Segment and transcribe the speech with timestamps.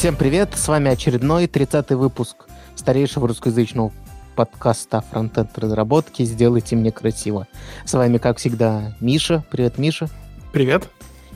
[0.00, 3.92] Всем привет, с вами очередной 30-й выпуск старейшего русскоязычного
[4.34, 7.46] подкаста фронтенд разработки «Сделайте мне красиво».
[7.84, 9.44] С вами, как всегда, Миша.
[9.50, 10.08] Привет, Миша.
[10.52, 10.88] Привет.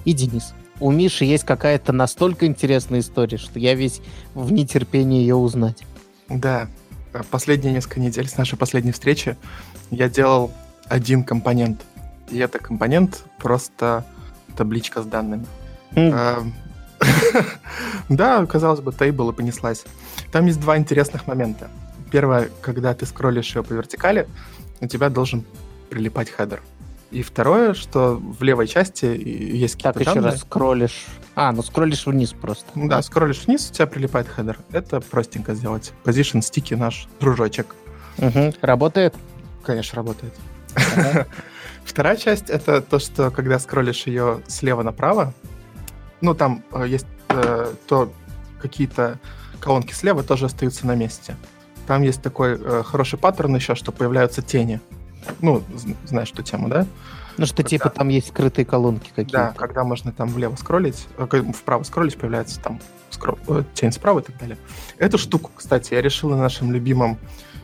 [0.06, 0.54] И Денис.
[0.80, 4.00] У Миши есть какая-то настолько интересная история, что я весь
[4.32, 5.84] в нетерпении ее узнать.
[6.30, 6.66] Да,
[7.30, 9.36] последние несколько недель с нашей последней встречи
[9.90, 10.50] я делал
[10.86, 11.82] один компонент.
[12.30, 14.06] И это компонент просто
[14.56, 15.44] табличка с данными.
[15.96, 16.50] Mm.
[18.08, 19.84] Да, казалось бы, table и понеслась.
[20.30, 21.70] Там есть два интересных момента.
[22.10, 24.28] Первое, когда ты скроллишь ее по вертикали,
[24.80, 25.44] у тебя должен
[25.90, 26.60] прилипать header.
[27.10, 30.20] И второе, что в левой части есть какие-то Так, данные.
[30.20, 31.06] еще раз скроллишь.
[31.36, 32.66] А, ну скроллишь вниз просто.
[32.74, 34.58] Да, скроллишь вниз, у тебя прилипает header.
[34.72, 35.92] Это простенько сделать.
[36.04, 37.74] Position sticky наш дружочек.
[38.18, 38.54] Угу.
[38.60, 39.14] Работает?
[39.62, 40.34] Конечно, работает.
[41.84, 45.32] Вторая часть— это то, что когда скроллишь ее слева направо,
[46.20, 48.12] ну, там э, есть э, то
[48.60, 49.18] какие-то
[49.60, 51.36] колонки слева тоже остаются на месте.
[51.86, 54.80] Там есть такой э, хороший паттерн еще, что появляются тени.
[55.40, 55.62] Ну,
[56.06, 56.86] знаешь эту тему, да?
[57.36, 57.68] Ну, что когда...
[57.70, 59.32] типа там есть скрытые колонки какие-то.
[59.32, 63.38] Да, когда можно там влево скроллить, э, вправо скроллить, появляется там скрол...
[63.48, 64.56] Э, тень справа и так далее.
[64.98, 67.18] Эту штуку, кстати, я решил на нашем любимом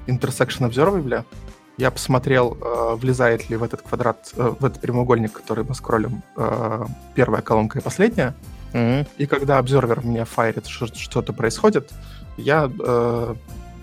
[0.07, 1.25] Intersection Observable.
[1.81, 6.23] Я посмотрел, э, влезает ли в этот квадрат, э, в этот прямоугольник, который мы скроллим,
[6.37, 8.35] э, первая колонка и последняя.
[8.75, 9.09] Mm-hmm.
[9.17, 11.91] И когда обзорвер меня файрит, что что-то происходит,
[12.37, 13.35] я э,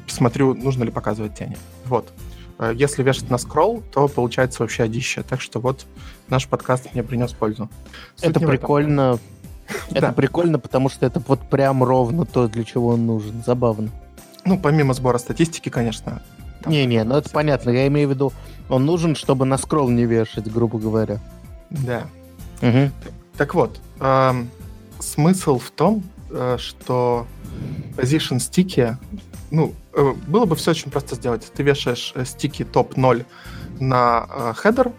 [0.06, 1.58] смотрю, нужно ли показывать тени.
[1.86, 2.14] Вот.
[2.60, 5.24] Э, если вешать на скролл, то получается вообще одище.
[5.28, 5.88] Так что вот
[6.30, 7.68] наш подкаст мне принес пользу.
[8.16, 9.18] Суть это прикольно.
[9.90, 13.44] Это прикольно, потому что это вот прям ровно то, для чего он нужен.
[13.46, 13.90] Забавно.
[14.46, 16.22] Ну, помимо сбора статистики, конечно.
[16.66, 17.70] Не-не, ну это понятно.
[17.70, 18.34] Я имею в виду,
[18.70, 21.20] он нужен, чтобы на скролл не вешать, грубо говоря.
[21.70, 22.08] Да.
[22.62, 22.92] Угу.
[23.38, 24.50] Так вот, эм,
[25.00, 27.28] смысл в том, э, что
[27.96, 28.98] position стики,
[29.52, 31.52] ну, э, было бы все очень просто сделать.
[31.54, 33.26] Ты вешаешь э, стики топ 0
[33.80, 34.92] на хедер,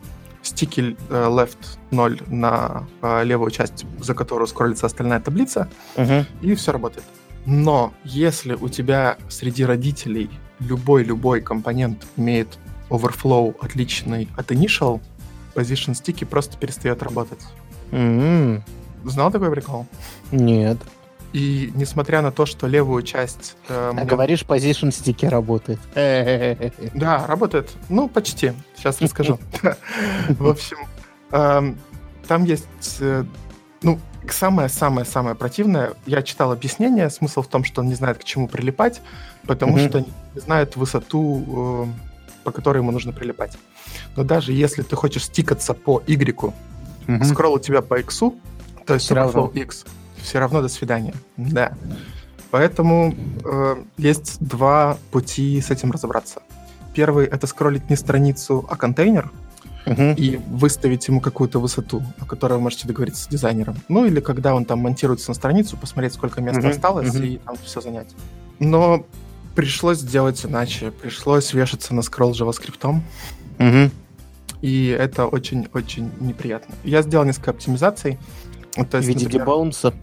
[0.42, 2.86] стики left 0 на
[3.24, 7.04] левую часть, за которую скроллится остальная таблица, uh и все работает.
[7.44, 10.30] Но если у тебя среди родителей
[10.60, 12.58] любой-любой компонент имеет
[12.90, 15.00] overflow отличный от initial,
[15.54, 17.40] position стики просто перестает работать.
[17.90, 18.62] Mm-hmm.
[19.04, 19.86] Знал такой прикол?
[20.32, 20.78] Нет.
[21.32, 23.56] И несмотря на то, что левую часть...
[23.68, 24.04] Э, а мне...
[24.04, 25.78] говоришь, position стики работает.
[26.94, 27.70] Да, работает.
[27.88, 28.52] Ну, почти.
[28.76, 29.38] Сейчас расскажу.
[30.28, 30.78] В общем,
[31.32, 31.78] эм,
[32.26, 32.66] там есть...
[33.82, 35.94] Ну, самое-самое-самое противное.
[36.06, 37.10] Я читал объяснение.
[37.10, 39.00] Смысл в том, что он не знает, к чему прилипать,
[39.46, 43.56] потому что не знает высоту, э, по которой ему нужно прилипать.
[44.16, 46.52] Но даже если ты хочешь стикаться по Y,
[47.24, 48.22] скролл у тебя по X,
[48.86, 49.50] то есть равно.
[49.54, 49.84] X.
[50.22, 51.14] Все равно до свидания.
[51.36, 51.72] Да.
[52.50, 53.14] Поэтому
[53.44, 56.42] э, есть два пути с этим разобраться.
[56.94, 59.30] Первый это скроллить не страницу, а контейнер
[59.88, 60.14] uh-huh.
[60.16, 63.76] и выставить ему какую-то высоту, о которой вы можете договориться с дизайнером.
[63.88, 66.70] Ну или когда он там монтируется на страницу, посмотреть, сколько места uh-huh.
[66.70, 67.26] осталось uh-huh.
[67.26, 68.14] и там все занять.
[68.58, 69.04] Но
[69.54, 70.90] пришлось сделать иначе.
[70.90, 73.00] Пришлось вешаться на скролл JavaScript.
[73.58, 73.90] Uh-huh.
[74.60, 76.74] И это очень-очень неприятно.
[76.84, 78.18] Я сделал несколько оптимизаций.
[78.72, 79.94] То есть, в виде например, дебаунса?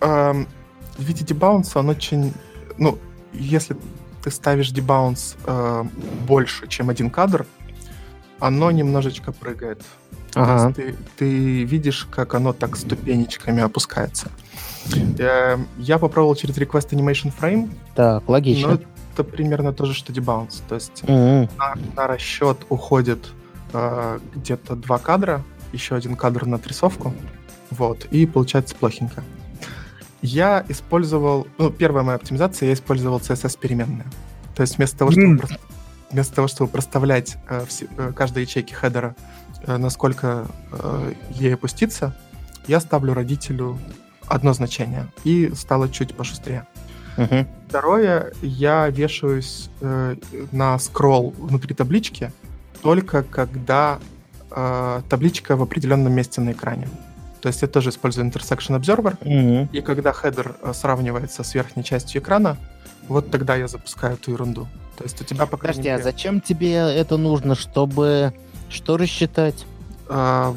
[0.00, 0.48] Эм,
[0.96, 2.32] в виде дебаунса он очень...
[2.78, 2.98] Ну,
[3.32, 3.76] если
[4.22, 5.84] ты ставишь дебаунс э,
[6.26, 7.46] больше, чем один кадр,
[8.40, 9.82] оно немножечко прыгает.
[10.34, 10.72] Ага.
[10.72, 14.30] ты, ты видишь, как оно так ступенечками опускается.
[15.18, 17.70] Я, эм, я попробовал через Request Animation Frame.
[17.94, 18.68] Так, логично.
[18.68, 18.78] Но
[19.12, 20.62] это примерно то же, что дебаунс.
[20.68, 21.50] То есть mm-hmm.
[21.58, 23.32] на, на расчет уходит
[23.72, 27.12] э, где-то два кадра, еще один кадр на отрисовку.
[27.70, 29.22] Вот, и получается плохенько.
[30.22, 34.06] Я использовал, ну, первая моя оптимизация, я использовал CSS-переменные.
[34.54, 35.60] То есть вместо того, чтобы, mm.
[36.10, 39.14] Вместо того, чтобы проставлять э, все, э, каждой ячейки хедера,
[39.66, 42.14] э, насколько э, ей опуститься,
[42.66, 43.78] я ставлю родителю
[44.26, 46.66] одно значение, и стало чуть пошустрее.
[47.16, 47.46] Uh-huh.
[47.68, 50.16] Второе, я вешаюсь э,
[50.52, 52.32] на скролл внутри таблички
[52.82, 53.98] только когда
[54.50, 56.88] э, табличка в определенном месте на экране.
[57.40, 59.68] То есть я тоже использую Intersection Observer, mm-hmm.
[59.72, 62.58] и когда хедер э, сравнивается с верхней частью экрана,
[63.08, 64.68] вот тогда я запускаю эту ерунду.
[65.00, 68.34] То есть у тебя пока Подожди, а зачем тебе это нужно, чтобы
[68.68, 69.64] что рассчитать?
[70.10, 70.54] А,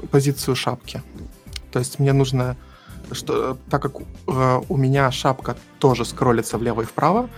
[0.00, 1.02] в позицию шапки.
[1.72, 2.56] То есть мне нужно,
[3.10, 3.96] что так как
[4.28, 7.28] э, у меня шапка тоже скроллится влево и вправо,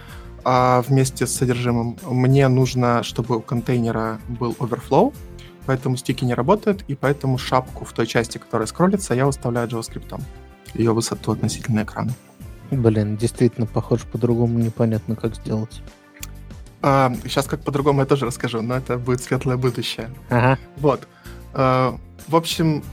[0.45, 5.15] а вместе с содержимым мне нужно, чтобы у контейнера был overflow,
[5.65, 10.21] поэтому стики не работают, и поэтому шапку в той части, которая скроллится, я выставляю JavaScript.
[10.75, 12.13] Ее высоту относительно экрана.
[12.71, 15.81] Блин, действительно, похоже, по-другому непонятно, как сделать.
[16.87, 20.11] А, сейчас как по-другому я тоже расскажу, но это будет светлое будущее.
[20.29, 20.59] Ага.
[20.77, 21.09] Вот.
[21.55, 21.97] А,
[22.29, 22.85] в общем,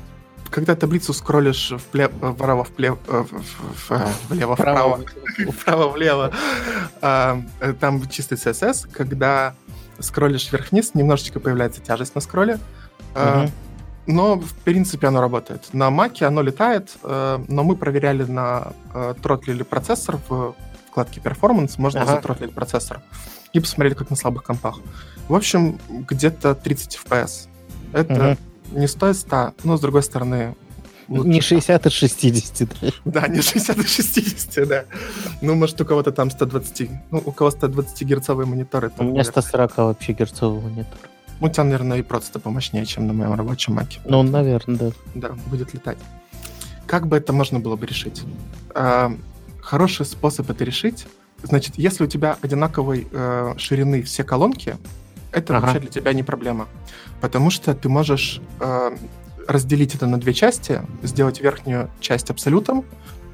[0.50, 5.02] когда таблицу скроллишь вправо, вправо, влево, вправо,
[5.52, 6.32] вправо, влево,
[7.02, 7.42] а,
[7.82, 9.56] там чистый CSS, когда
[10.00, 12.60] скроллишь вверх-вниз, немножечко появляется тяжесть на скролле,
[13.14, 13.50] а,
[14.08, 15.68] но, в принципе, оно работает.
[15.74, 18.72] На Маке оно летает, но мы проверяли на
[19.22, 20.56] тротлили процессор в
[20.90, 22.16] вкладке Performance, можно ага.
[22.16, 23.02] затротлить процессор,
[23.54, 24.80] и посмотрели, как на слабых компах.
[25.28, 27.48] В общем, где-то 30 FPS.
[27.94, 28.38] Это
[28.72, 30.56] не стоит 100, но, с другой стороны...
[31.08, 31.28] Лучше.
[31.28, 32.92] Не 60 от 60, да?
[33.04, 34.86] Да, не 60 от 60, да.
[35.42, 38.92] Ну, может, у кого-то там 120, ну, у кого 120 герцовые мониторы.
[38.98, 41.00] У меня 140 вообще герцовый монитор.
[41.42, 44.00] У тебя, наверное, и просто помощнее, чем на моем рабочем маке.
[44.06, 44.92] Ну, наверное, да.
[45.16, 45.98] Да, будет летать.
[46.86, 48.22] Как бы это можно было бы решить?
[48.74, 49.12] А,
[49.60, 51.08] хороший способ это решить.
[51.44, 54.78] Значит, если у тебя одинаковой э, ширины все колонки,
[55.32, 55.66] это ага.
[55.66, 56.68] вообще для тебя не проблема.
[57.20, 58.98] Потому что ты можешь э,
[59.48, 62.86] разделить это на две части, сделать верхнюю часть абсолютом,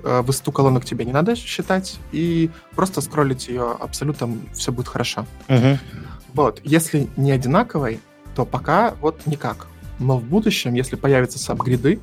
[0.03, 5.25] э, высоту колонок тебе не надо считать, и просто скроллить ее абсолютом, все будет хорошо.
[5.49, 5.79] Угу.
[6.33, 6.61] Вот.
[6.63, 7.99] Если не одинаковой,
[8.35, 9.67] то пока вот никак.
[9.99, 11.99] Но в будущем, если появятся сабгриды,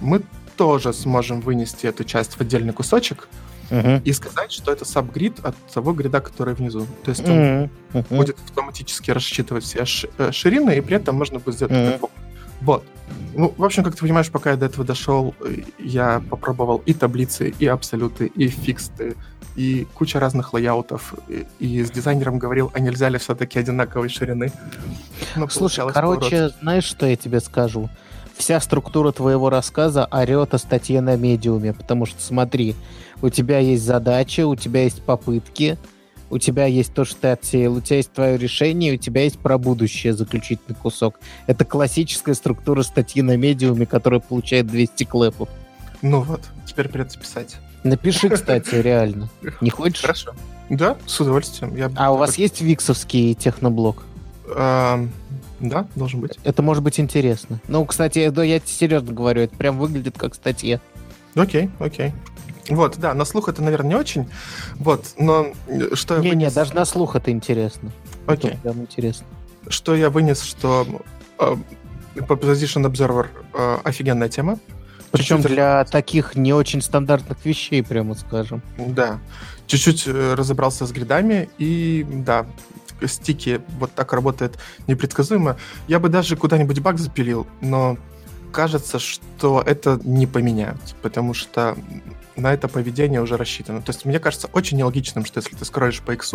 [0.00, 0.22] мы
[0.56, 3.28] тоже сможем вынести эту часть в отдельный кусочек,
[3.70, 4.02] uh-huh.
[4.02, 6.86] и сказать, что это сабгрид от того грида, который внизу.
[7.04, 7.70] То есть он uh-huh.
[7.92, 8.16] Uh-huh.
[8.16, 9.84] будет автоматически рассчитывать все
[10.18, 12.10] э, ширины, и при этом можно будет сделать uh-huh.
[12.62, 12.84] Вот.
[13.34, 16.94] Ну, в общем, как ты понимаешь, пока я до этого дошел, э, я попробовал и
[16.94, 19.14] таблицы, и абсолюты, и фиксты,
[19.56, 21.14] и куча разных лайаутов.
[21.28, 24.52] И, и с дизайнером говорил, а нельзя ли все-таки одинаковой ширины?
[25.36, 26.54] Но Слушай, короче, поворот.
[26.60, 27.90] знаешь, что я тебе скажу?
[28.36, 32.76] Вся структура твоего рассказа орет о статье на медиуме, потому что, смотри,
[33.22, 35.78] у тебя есть задача, у тебя есть попытки,
[36.28, 39.38] у тебя есть то, что ты отсеял, у тебя есть твое решение, у тебя есть
[39.38, 41.18] про будущее заключительный кусок.
[41.46, 45.48] Это классическая структура статьи на медиуме, которая получает 200 клэпов.
[46.02, 47.56] Ну вот, теперь придется писать.
[47.84, 49.28] Напиши, кстати, реально.
[49.60, 50.02] Не хочешь?
[50.02, 50.32] Хорошо.
[50.68, 51.74] Да, с удовольствием.
[51.76, 51.90] Я...
[51.96, 54.02] А у вас есть виксовский техноблок?
[55.60, 56.38] Да, должен быть.
[56.44, 57.60] Это может быть интересно.
[57.68, 60.80] Ну, кстати, да, я серьезно говорю, это прям выглядит как статья.
[61.34, 62.12] Окей, окей.
[62.68, 64.28] Вот, да, на слух это, наверное, не очень.
[64.76, 65.52] Вот, но
[65.94, 66.52] что не, я вынес...
[66.52, 67.92] Не, даже на слух это интересно.
[68.26, 68.50] Окей.
[68.50, 68.60] Okay.
[68.60, 69.26] прям интересно.
[69.68, 70.86] Что я вынес, что
[71.38, 71.58] uh,
[72.16, 74.58] Position Observer uh, офигенная тема.
[75.12, 78.62] Причем Чуть-чуть для таких не очень стандартных вещей, прямо скажем.
[78.76, 79.20] Да.
[79.66, 82.46] Чуть-чуть э, разобрался с гридами, и да,
[83.04, 85.56] стики вот так работает непредсказуемо.
[85.88, 87.98] Я бы даже куда-нибудь баг запилил, но
[88.52, 91.76] кажется, что это не поменяют, потому что
[92.36, 93.82] на это поведение уже рассчитано.
[93.82, 96.34] То есть мне кажется очень нелогичным, что если ты скроешь по X,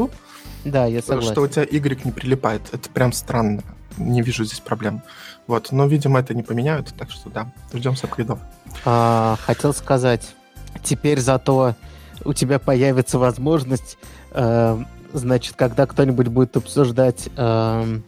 [0.63, 1.31] да, я согласен.
[1.31, 2.61] что у тебя Y не прилипает.
[2.71, 3.63] Это прям странно.
[3.97, 5.01] Не вижу здесь проблем.
[5.47, 5.71] Вот.
[5.71, 8.39] Но, видимо, это не поменяют, так что да, ждем сапгридов.
[8.85, 10.35] А, хотел сказать,
[10.83, 11.75] теперь зато
[12.23, 13.97] у тебя появится возможность,
[14.31, 17.99] э, значит, когда кто-нибудь будет обсуждать э,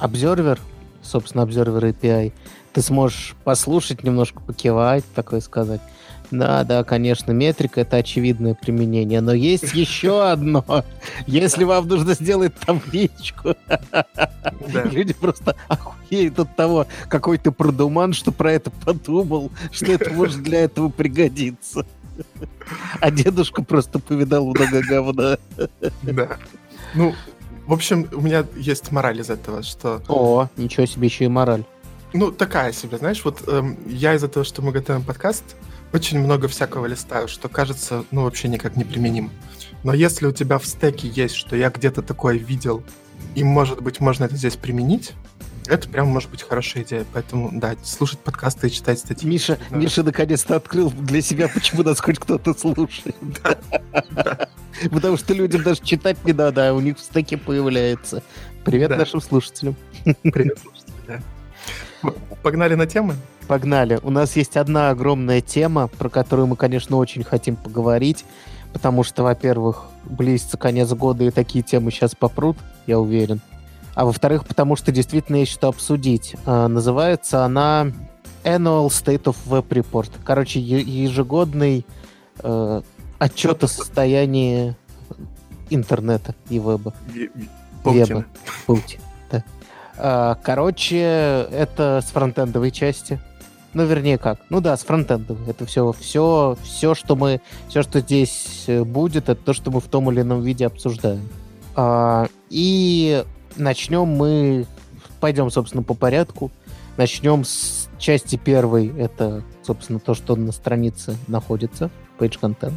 [0.00, 0.58] Observer,
[1.02, 2.32] собственно, Observer API,
[2.72, 5.80] ты сможешь послушать, немножко покивать, такое сказать.
[6.30, 10.84] Да, да, конечно, метрика это очевидное применение, но есть еще одно.
[11.26, 13.54] Если вам нужно сделать табличку,
[14.90, 20.42] люди просто охуеют от того, какой ты продуман, что про это подумал, что это может
[20.42, 21.86] для этого пригодиться.
[23.00, 25.38] А дедушка просто повидал много говна.
[26.02, 26.38] Да.
[26.94, 27.14] Ну,
[27.66, 30.02] в общем, у меня есть мораль из этого, что...
[30.08, 31.64] О, ничего себе, еще и мораль.
[32.12, 35.56] Ну, такая себе, знаешь, вот эм, я из-за того, что мы готовим подкаст,
[35.92, 39.30] очень много всякого листаю, что кажется, ну, вообще никак не применим.
[39.82, 42.82] Но если у тебя в стеке есть, что я где-то такое видел,
[43.34, 45.12] и, может быть, можно это здесь применить,
[45.68, 47.04] это прям может быть хорошая идея.
[47.12, 49.28] Поэтому, да, слушать подкасты и читать статьи.
[49.28, 49.76] Миша, да.
[49.76, 53.16] Миша наконец-то открыл для себя, почему нас хоть кто-то слушает.
[54.90, 58.22] Потому что людям даже читать не надо, а у них в стеке появляется.
[58.64, 59.76] Привет нашим слушателям.
[60.22, 62.12] Привет, слушатели, да.
[62.42, 63.14] Погнали на темы?
[63.46, 64.00] Погнали.
[64.02, 68.24] У нас есть одна огромная тема, про которую мы, конечно, очень хотим поговорить,
[68.72, 72.56] потому что, во-первых, близится конец года, и такие темы сейчас попрут,
[72.86, 73.40] я уверен.
[73.96, 76.36] А во-вторых, потому что действительно есть что обсудить.
[76.44, 77.86] А, называется она
[78.44, 80.10] Annual State of Web Report.
[80.22, 81.86] Короче, ежегодный
[82.40, 82.82] э,
[83.18, 84.76] отчет о состоянии
[85.70, 86.92] интернета и веба.
[87.84, 88.26] Веба.
[88.66, 89.02] Паутина.
[89.32, 89.44] Да.
[89.96, 93.18] А, короче, это с фронтендовой части.
[93.72, 94.40] Ну, вернее, как?
[94.50, 95.38] Ну да, с фронтендом.
[95.48, 99.80] Это все, все, все, что мы, все, что здесь э, будет, это то, что мы
[99.80, 101.26] в том или ином виде обсуждаем.
[101.74, 103.24] А, и
[103.56, 104.66] начнем мы,
[105.20, 106.50] пойдем, собственно, по порядку.
[106.96, 108.88] Начнем с части первой.
[108.98, 112.74] Это, собственно, то, что на странице находится, page content.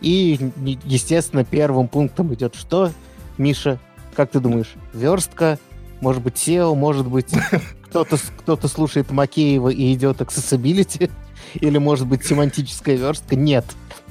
[0.00, 0.38] И,
[0.84, 2.92] естественно, первым пунктом идет что?
[3.36, 3.78] Миша,
[4.14, 5.58] как ты думаешь, верстка,
[6.00, 7.32] может быть, SEO, может быть,
[7.84, 11.10] кто-то кто слушает Макеева и идет accessibility,
[11.54, 13.36] или, может быть, семантическая верстка.
[13.36, 13.64] Нет.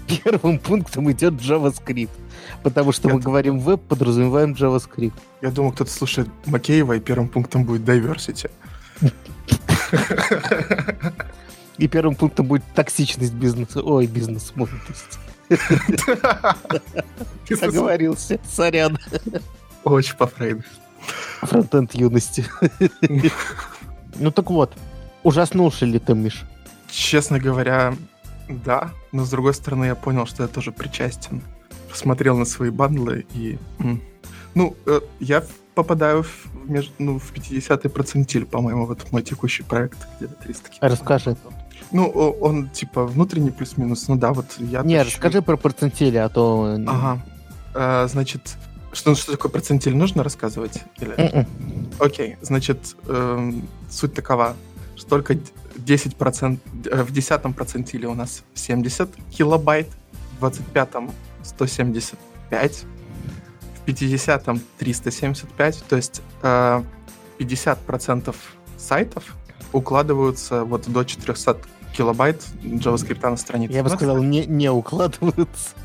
[0.08, 2.10] Первым пунктом идет JavaScript.
[2.64, 5.14] Потому что Я мы говорим веб, подразумеваем JavaScript.
[5.42, 8.50] Я думал, кто-то слушает Макеева, и первым пунктом будет diversity.
[11.78, 13.82] И первым пунктом будет токсичность бизнеса.
[13.82, 15.20] Ой, бизнес-молодость.
[17.62, 18.40] Оговорился.
[18.50, 18.98] Сорян.
[19.84, 20.64] Очень по Фрейду.
[21.42, 22.46] Фронтенд юности.
[24.20, 24.74] Ну так вот,
[25.22, 26.44] ужаснулся ли ты, Миш?
[26.90, 27.94] Честно говоря,
[28.50, 28.92] да.
[29.12, 31.42] Но с другой стороны, я понял, что я тоже причастен.
[31.90, 33.58] Посмотрел на свои бандлы и...
[34.56, 35.44] Ну, э, я
[35.76, 36.92] попадаю в, меж...
[36.98, 41.38] ну, в 50-й процентиль, по-моему, вот мой текущий проект, где-то 300 Расскажи.
[41.92, 44.82] Ну, он типа внутренний плюс-минус, ну да, вот я...
[44.82, 45.16] Не, тысячу...
[45.16, 46.76] расскажи про процентили, а то...
[46.88, 47.24] Ага.
[47.76, 48.58] А, значит,
[48.92, 50.82] что, что такое процентиль нужно рассказывать?
[51.00, 51.14] Или...
[51.18, 51.48] М-м.
[52.00, 53.52] Окей, значит, э,
[53.90, 54.56] суть такова,
[54.96, 55.38] что только
[55.88, 56.60] 10%,
[56.92, 59.88] э, в 10 процентиле у нас 70 килобайт,
[60.40, 61.12] в 25-м
[61.44, 62.86] 175,
[63.76, 66.84] в 50-м 375, то есть э,
[67.40, 68.36] 50%
[68.78, 69.36] сайтов
[69.72, 71.58] укладываются вот до 400
[71.98, 73.74] килобайт JavaScript на странице.
[73.74, 75.76] Я бы сказал, не, не укладываются.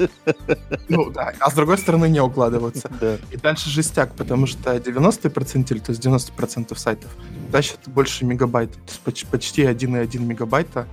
[0.89, 2.91] Ну да, а с другой стороны не укладываются.
[3.01, 3.17] Да.
[3.31, 7.11] И дальше жестяк, потому что 90 процентиль, то есть 90% сайтов,
[7.51, 10.87] тащат больше мегабайт, то есть почти 1,1 мегабайта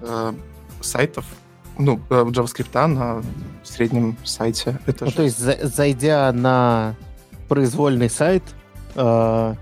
[0.00, 0.32] э,
[0.80, 1.24] сайтов,
[1.78, 3.22] ну, э, JavaScript на
[3.62, 4.80] среднем сайте.
[4.86, 5.16] Это ну, же...
[5.16, 6.96] то есть, за, зайдя на
[7.48, 8.42] произвольный сайт,
[8.96, 9.54] э,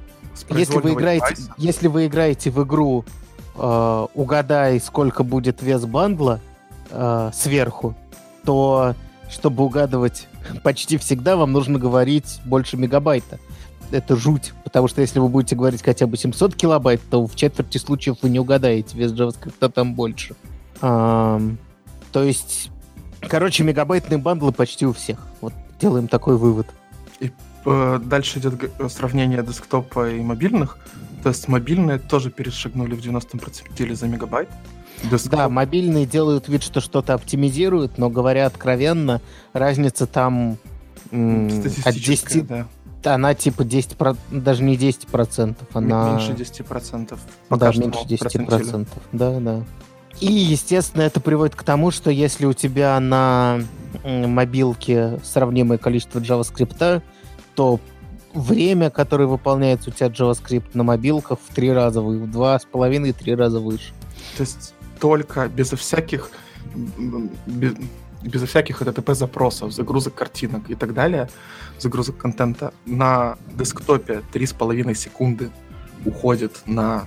[0.48, 3.04] если вы играете, если вы играете в игру
[3.54, 6.40] э, угадай, сколько будет вес бандла
[6.90, 7.94] э, сверху,
[8.44, 8.94] то
[9.30, 10.28] чтобы угадывать
[10.62, 13.38] почти всегда, вам нужно говорить больше мегабайта.
[13.90, 17.78] Это жуть, потому что если вы будете говорить хотя бы 700 килобайт, то в четверти
[17.78, 20.34] случаев вы не угадаете, вес JavaScript там больше.
[20.80, 21.58] Um,
[22.10, 22.70] то есть,
[23.20, 25.26] короче, мегабайтные бандлы почти у всех.
[25.42, 26.66] Вот делаем такой вывод.
[27.64, 30.78] Дальше идет сравнение десктопа и мобильных.
[31.22, 34.48] То есть мобильные тоже перешагнули в 90% за мегабайт.
[35.10, 35.32] Десктоп.
[35.32, 39.20] Да, мобильные делают вид, что что-то оптимизируют, но говоря откровенно,
[39.52, 40.58] разница там
[41.10, 42.46] от 10...
[42.46, 42.66] Да.
[43.04, 43.96] Она типа 10,
[44.30, 46.12] даже не 10%, она...
[46.12, 47.18] Меньше 10%.
[47.48, 48.86] Пока да, меньше 10%.
[49.10, 49.64] Да, да.
[50.20, 53.60] И, естественно, это приводит к тому, что если у тебя на
[54.04, 57.02] мобилке сравнимое количество JavaScript,
[57.54, 57.80] то
[58.34, 63.12] время, которое выполняется у тебя JavaScript на мобилках в три раза, в два с половиной,
[63.12, 63.92] три раза выше.
[64.36, 66.30] То есть только безо всяких
[67.46, 67.74] без,
[68.22, 71.28] безо всяких HTTP запросов, загрузок картинок и так далее,
[71.78, 75.50] загрузок контента на десктопе три с половиной секунды
[76.04, 77.06] уходит на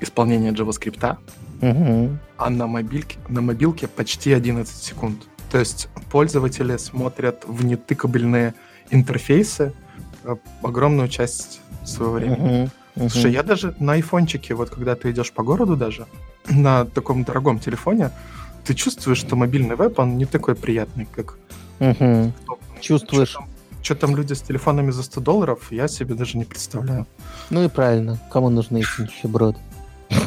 [0.00, 1.16] исполнение JavaScript,
[1.60, 2.18] угу.
[2.38, 5.22] а на мобильке, на мобилке почти 11 секунд.
[5.50, 8.54] То есть пользователи смотрят в нетыкабельные
[8.90, 9.72] интерфейсы,
[10.62, 12.70] огромную часть своего времени.
[12.96, 13.10] Uh-huh.
[13.10, 16.06] Слушай, я даже на айфончике, вот когда ты идешь по городу даже,
[16.48, 18.10] на таком дорогом телефоне,
[18.64, 21.36] ты чувствуешь, что мобильный веб, он не такой приятный, как...
[21.80, 22.32] Uh-huh.
[22.80, 23.30] Чувствуешь.
[23.30, 23.48] Что там,
[23.82, 27.06] что там люди с телефонами за 100 долларов, я себе даже не представляю.
[27.50, 29.58] Ну и правильно, кому нужны эти нищеброды?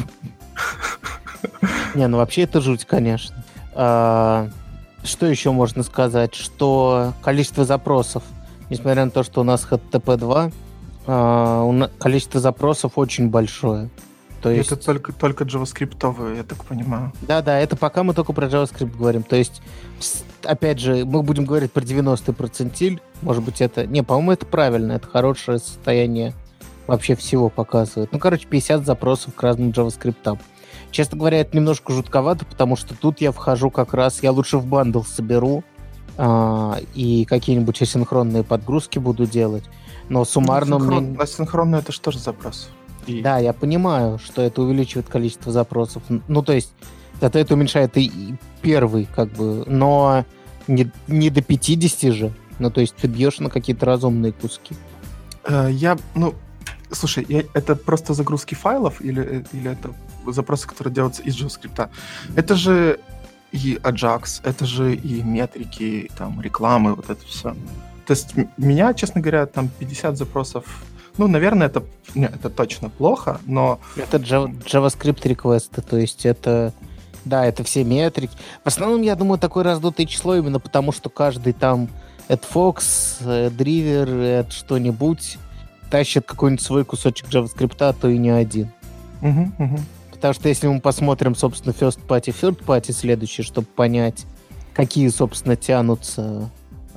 [1.94, 3.44] Не, ну вообще это жуть, конечно.
[3.74, 4.48] А,
[5.02, 6.34] что еще можно сказать?
[6.34, 8.22] Что количество запросов
[8.70, 13.88] несмотря на то, что у нас HTTP 2, количество запросов очень большое.
[14.42, 14.70] То есть...
[14.70, 17.12] Это только, только JavaScript, я так понимаю.
[17.22, 19.22] Да-да, это пока мы только про JavaScript говорим.
[19.22, 19.62] То есть,
[20.44, 23.00] опять же, мы будем говорить про 90-й процентиль.
[23.22, 23.86] Может быть, это...
[23.86, 24.92] Не, по-моему, это правильно.
[24.92, 26.34] Это хорошее состояние
[26.86, 28.12] вообще всего показывает.
[28.12, 30.38] Ну, короче, 50 запросов к разным JavaScript.
[30.90, 34.22] Честно говоря, это немножко жутковато, потому что тут я вхожу как раз...
[34.22, 35.77] Я лучше в бандл соберу, а,
[36.20, 39.64] и какие-нибудь асинхронные подгрузки буду делать.
[40.08, 40.76] Но суммарно...
[40.76, 41.04] Асинхрон...
[41.04, 41.18] Мне...
[41.18, 42.70] Асинхронно это что же запрос?
[43.06, 43.22] И...
[43.22, 46.02] Да, я понимаю, что это увеличивает количество запросов.
[46.26, 46.72] Ну, то есть,
[47.20, 50.24] это, это уменьшает и первый, как бы, но
[50.66, 52.32] не, не до 50 же.
[52.58, 54.74] Ну, то есть, ты бьешь на какие-то разумные куски.
[55.44, 56.34] Э, я, ну,
[56.90, 59.92] Слушай, я, это просто загрузки файлов или, или это
[60.26, 61.90] запросы, которые делаются из JavaScript?
[62.34, 63.00] Это же
[63.52, 67.54] и Ajax, это же и метрики, там, рекламы, вот это все.
[68.06, 70.84] То есть меня, честно говоря, там 50 запросов
[71.18, 71.82] ну, наверное, это,
[72.14, 73.80] нет, это точно плохо, но...
[73.96, 76.72] Это JavaScript реквесты, то есть это...
[77.24, 78.32] Да, это все метрики.
[78.64, 81.88] В основном, я думаю, такое раздутое число именно потому, что каждый там
[82.28, 85.38] AdFox, AdRiver, Ad что-нибудь
[85.90, 88.70] тащит какой-нибудь свой кусочек JavaScript, а то и не один.
[89.20, 89.78] Угу, угу.
[90.18, 94.26] Потому что если мы посмотрим, собственно, first party, third party следующий, чтобы понять,
[94.74, 96.50] какие, собственно, тянутся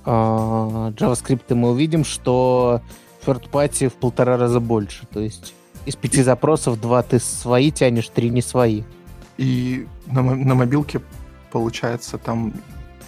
[0.03, 2.81] э, JavaScript, мы увидим, что
[3.23, 5.05] third party в полтора раза больше.
[5.05, 5.53] То есть
[5.85, 8.81] из пяти запросов два ты свои тянешь, три не свои.
[9.37, 10.99] И на, на мобилке
[11.51, 12.53] получается там...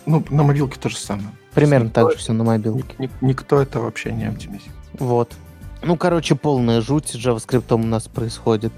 [0.05, 1.29] Ну, на мобилке то же самое.
[1.55, 2.96] Примерно никто, так же все на мобилке.
[3.00, 4.75] Ник, никто это вообще не оптимизирует.
[5.00, 5.34] Вот.
[5.82, 8.74] Ну, короче, полная жуть с JavaScript у нас происходит.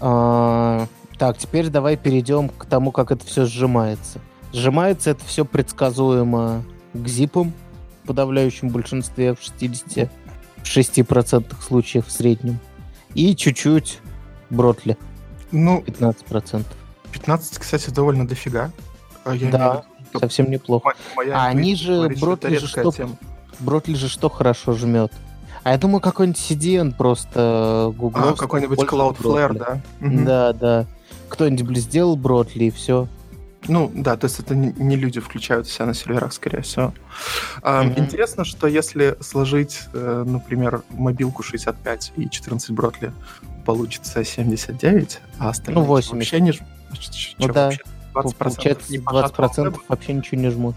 [0.00, 0.86] А,
[1.18, 4.20] так, теперь давай перейдем к тому, как это все сжимается.
[4.52, 6.64] Сжимается это все предсказуемо
[6.94, 7.52] к зипам
[8.02, 10.10] в подавляющем большинстве, в 60
[10.62, 12.58] 6% случаев в среднем.
[13.14, 14.00] И чуть-чуть
[14.50, 14.96] бротли.
[15.50, 16.64] Ну, 15%.
[17.12, 18.70] 15, кстати, довольно дофига.
[19.24, 20.20] А я да, не...
[20.20, 20.92] совсем неплохо.
[21.16, 22.92] Моя а они же, бротли же что,
[23.60, 25.12] бротли же что хорошо жмет?
[25.68, 28.30] А я думаю, какой-нибудь CDN просто Google.
[28.30, 29.80] А, какой-нибудь Cloudflare, да?
[30.00, 30.86] Да, да.
[31.28, 33.06] Кто-нибудь сделал бротли и все.
[33.66, 36.94] Ну, да, то есть это не люди включают себя на серверах, скорее всего.
[37.60, 37.98] Mm-hmm.
[37.98, 43.12] Интересно, что если сложить, э, например, мобилку 65 и 14 бротли,
[43.66, 46.12] получится 79, а остальные ну, 80.
[46.14, 46.52] вообще не
[47.46, 47.72] ну, да.
[48.14, 50.76] 20%, Получается, 20% вообще ничего не жмут.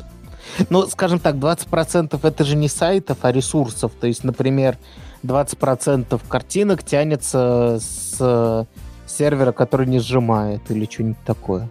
[0.69, 3.91] Ну, скажем так, 20% это же не сайтов, а ресурсов.
[3.99, 4.77] То есть, например,
[5.23, 8.67] 20% картинок тянется с
[9.05, 11.69] сервера, который не сжимает или что-нибудь такое.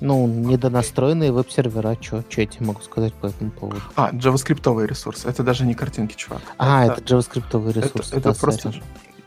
[0.00, 3.80] Ну, недонастроенные веб-сервера, что я тебе могу сказать по этому поводу?
[3.96, 5.24] А, JavaScript ресурс.
[5.24, 6.42] Это даже не картинки, чувак.
[6.58, 8.12] А, это, это JavaScript ресурс.
[8.12, 8.74] Это, это просто...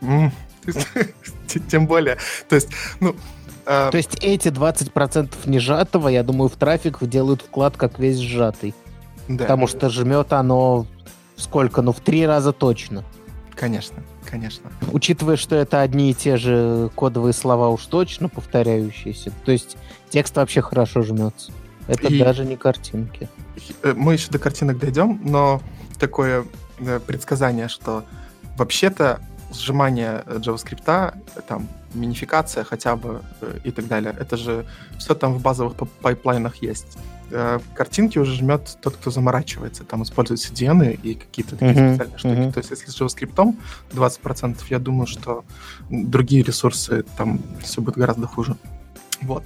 [1.68, 2.18] Тем более.
[2.48, 2.68] То есть,
[3.00, 3.16] ну...
[3.70, 8.16] А, То есть эти 20% не сжатого, я думаю, в трафик делают вклад как весь
[8.16, 8.74] сжатый.
[9.28, 9.44] Да.
[9.44, 10.86] Потому что жмет оно
[11.36, 11.82] сколько?
[11.82, 13.04] Ну, в три раза точно.
[13.54, 14.70] Конечно, конечно.
[14.90, 19.76] Учитывая, что это одни и те же кодовые слова уж точно повторяющиеся, то есть
[20.08, 21.52] текст вообще хорошо жмется.
[21.88, 22.18] Это и...
[22.18, 23.28] даже не картинки.
[23.82, 25.60] Э, мы еще до картинок дойдем, но
[25.98, 26.46] такое
[26.78, 28.04] э, предсказание, что
[28.56, 29.20] вообще-то
[29.52, 31.14] сжимание JavaScript,
[31.46, 34.66] там, минификация хотя бы э, и так далее, это же
[34.98, 36.98] все там в базовых пайплайнах есть.
[37.30, 39.84] Э, картинки уже жмет тот, кто заморачивается.
[39.84, 42.34] Там используют CDN и какие-то такие uh-huh, специальные штуки.
[42.34, 42.52] Uh-huh.
[42.52, 43.56] То есть если с JavaScript
[43.92, 45.44] 20%, я думаю, что
[45.90, 48.56] другие ресурсы там все будет гораздо хуже.
[49.20, 49.44] Вот.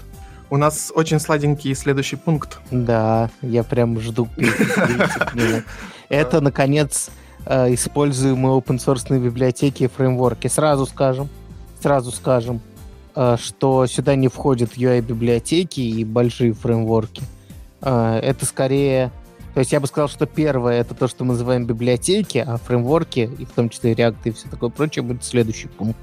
[0.51, 2.59] У нас очень сладенький следующий пункт.
[2.71, 4.29] Да, я прям жду.
[6.09, 7.11] Это, наконец,
[7.47, 10.49] э, используемые open source библиотеки и фреймворки.
[10.49, 11.29] Сразу скажем,
[11.83, 12.61] сразу скажем,
[13.15, 17.23] э, что сюда не входят UI-библиотеки и большие фреймворки.
[17.81, 19.11] А, это скорее...
[19.55, 23.31] То есть я бы сказал, что первое это то, что мы называем библиотеки, а фреймворки,
[23.39, 25.99] и в том числе React и все такое прочее, будет следующий пункт.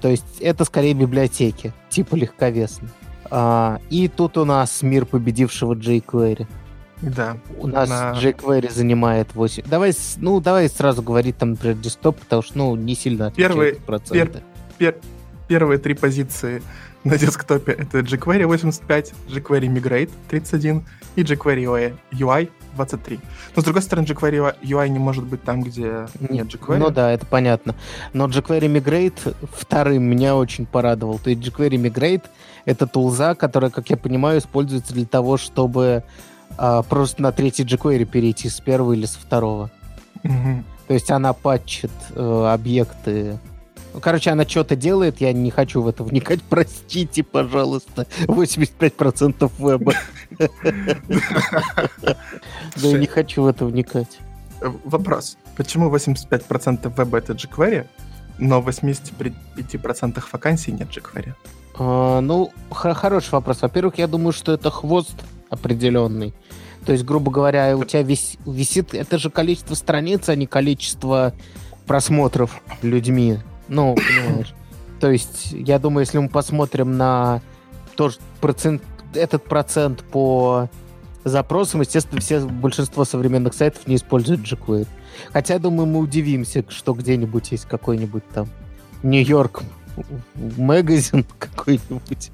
[0.00, 2.90] То есть это скорее библиотеки, типа легковесные.
[3.30, 6.46] А, и тут у нас мир победившего jQuery.
[7.02, 7.36] Да.
[7.58, 8.12] У нас на...
[8.12, 9.64] jQuery занимает 8...
[9.66, 14.00] Давай, ну, давай сразу говорить там, например, десктоп, потому что, ну, не сильно Первый, пер,
[14.78, 14.96] пер,
[15.48, 16.62] первые три позиции
[17.04, 20.84] на десктопе это jQuery 85, jQuery Migrate 31
[21.16, 23.20] и jQuery UI 23.
[23.54, 26.78] Но с другой стороны, jQuery UI не может быть там, где нет jQuery.
[26.78, 27.74] Ну да, это понятно.
[28.12, 31.18] Но jQuery Migrate вторым меня очень порадовал.
[31.18, 32.24] То есть jQuery Migrate—
[32.64, 36.04] это тулза, которая, как я понимаю, используется для того, чтобы
[36.56, 39.70] а, просто на третий jQuery перейти с первого или с второго.
[40.24, 40.64] Угу.
[40.88, 43.38] То есть она патчит э, объекты
[44.00, 46.40] короче, она что-то делает, я не хочу в это вникать.
[46.48, 48.06] Простите, пожалуйста.
[48.26, 49.94] 85% веба.
[52.76, 54.18] Да я не хочу в это вникать.
[54.60, 55.36] Вопрос.
[55.56, 57.86] Почему 85% веба это jQuery,
[58.38, 61.34] но в 85% вакансий нет jQuery?
[61.78, 63.62] А, ну, хороший вопрос.
[63.62, 65.14] Во-первых, я думаю, что это хвост
[65.50, 66.34] определенный.
[66.84, 68.94] То есть, грубо говоря, у тебя висит...
[68.94, 71.32] Это же количество страниц, а не количество
[71.86, 73.38] просмотров людьми.
[73.68, 74.54] Ну, понимаешь.
[75.00, 77.42] То есть, я думаю, если мы посмотрим на
[77.94, 78.82] тоже процент,
[79.14, 80.68] этот процент по
[81.24, 84.86] запросам, естественно, все, большинство современных сайтов не используют jQuery.
[85.32, 88.48] Хотя, думаю, мы удивимся, что где-нибудь есть какой-нибудь там
[89.02, 89.62] Нью-Йорк
[90.56, 92.30] магазин какой-нибудь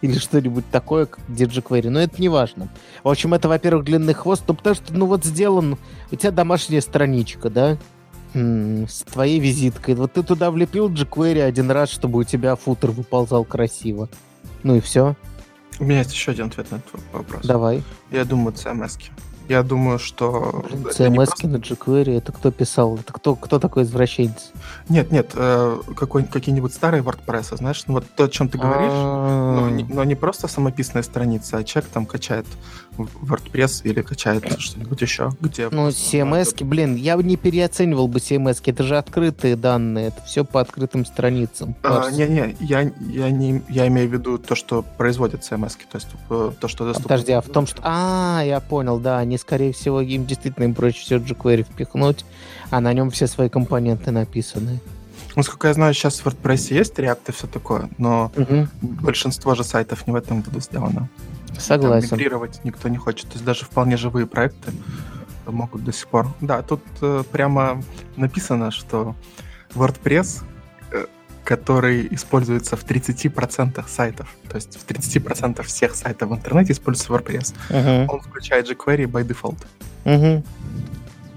[0.00, 1.88] или что-нибудь такое, как jQuery.
[1.88, 2.68] Но это не важно.
[3.02, 5.78] В общем, это, во-первых, длинный хвост, ну, потому что, ну, вот сделан...
[6.10, 7.78] У тебя домашняя страничка, да?
[8.34, 9.94] С твоей визиткой.
[9.94, 14.08] Вот ты туда влепил jQuery один раз, чтобы у тебя футер выползал красиво.
[14.64, 15.14] Ну и все.
[15.78, 17.44] У меня есть еще один ответ на этот вопрос.
[17.44, 17.82] Давай.
[18.10, 18.98] Я думаю, CMS.
[18.98, 19.10] -ки.
[19.48, 20.64] Я думаю, что...
[20.70, 21.48] CMS просто...
[21.48, 22.96] на jQuery, это кто писал?
[22.96, 24.52] Это кто, кто такой извращенец?
[24.88, 28.92] Нет, нет, э, какой, какие-нибудь старые WordPress, знаешь, ну вот то, о чем ты говоришь,
[28.92, 32.46] но не, но не просто самописная страница, а человек там качает
[32.96, 35.68] WordPress или качает что-нибудь еще, где...
[35.70, 40.44] Ну, CMS, блин, я бы не переоценивал бы CMS, это же открытые данные, это все
[40.44, 41.74] по открытым страницам.
[41.82, 46.08] А, Не-не, я, я, не, я имею в виду то, что производят CMS, то есть
[46.30, 47.08] э, то, что доступно.
[47.08, 47.80] Подожди, а в том, что...
[47.82, 52.24] А, я понял, да, они они, скорее всего, им действительно им проще все jQuery впихнуть,
[52.70, 54.80] а на нем все свои компоненты написаны.
[55.36, 58.68] Ну, сколько я знаю, сейчас в WordPress есть React и все такое, но угу.
[58.80, 61.08] большинство же сайтов не в этом году сделано.
[61.58, 62.08] Согласен.
[62.08, 63.26] Там мигрировать никто не хочет.
[63.26, 64.72] То есть даже вполне живые проекты
[65.46, 66.28] могут до сих пор.
[66.40, 67.82] Да, тут э, прямо
[68.16, 69.16] написано, что
[69.74, 70.42] WordPress
[71.44, 74.34] который используется в 30% сайтов.
[74.48, 77.54] То есть в 30% всех сайтов в интернете используется WordPress.
[77.70, 78.06] Uh-huh.
[78.08, 79.58] Он включает jQuery by default.
[80.04, 80.42] Uh-huh.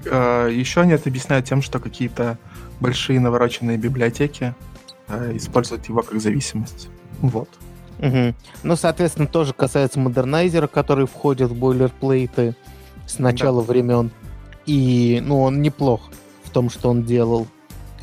[0.06, 2.38] Uh, еще они это объясняют тем, что какие-то
[2.80, 4.56] большие навороченные библиотеки
[5.08, 6.88] uh, используют его как зависимость.
[7.22, 7.50] Вот.
[8.00, 8.36] Угу.
[8.64, 12.56] Ну, соответственно, тоже касается модернайзера, который входит в бойлерплейты
[13.08, 13.72] с начала да.
[13.72, 14.12] времен.
[14.66, 16.10] И, ну, он неплох
[16.44, 17.48] в том, что он делал.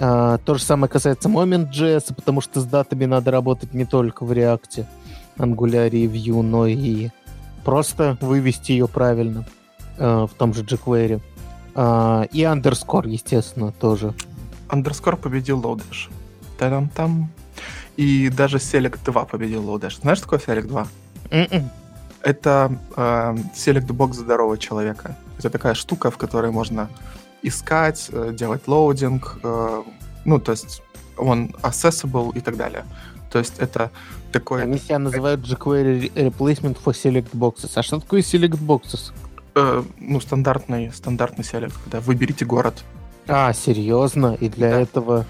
[0.01, 4.33] А, то же самое касается Moment.js, потому что с датами надо работать не только в
[4.33, 4.87] React,
[5.39, 7.11] Angular и Vue, но и
[7.65, 9.45] просто вывести ее правильно
[9.99, 11.21] а, в том же jQuery.
[11.75, 14.15] А, и underscore, естественно, тоже.
[14.69, 16.11] Underscore победил Lodash.
[16.59, 17.31] Та-дам-там.
[17.97, 20.01] И даже Select 2 победил Lodash.
[20.01, 20.87] Знаешь, что такое Select 2?
[21.31, 21.65] Mm-mm.
[22.23, 25.17] Это э, Select Box здорового человека.
[25.39, 26.89] Это такая штука, в которой можно
[27.45, 29.83] искать, э, делать loading, э,
[30.25, 30.83] ну, то есть
[31.17, 32.85] он accessible и так далее.
[33.31, 33.91] То есть это
[34.33, 34.63] такой...
[34.63, 37.73] Они себя называют jQuery Replacement for Select Boxes.
[37.75, 39.13] А что такое Select Boxes?
[39.55, 42.83] Э, ну, стандартный, стандартный селект, когда выберите город.
[43.27, 44.37] А, серьезно?
[44.41, 44.81] И для да.
[44.81, 45.27] этого...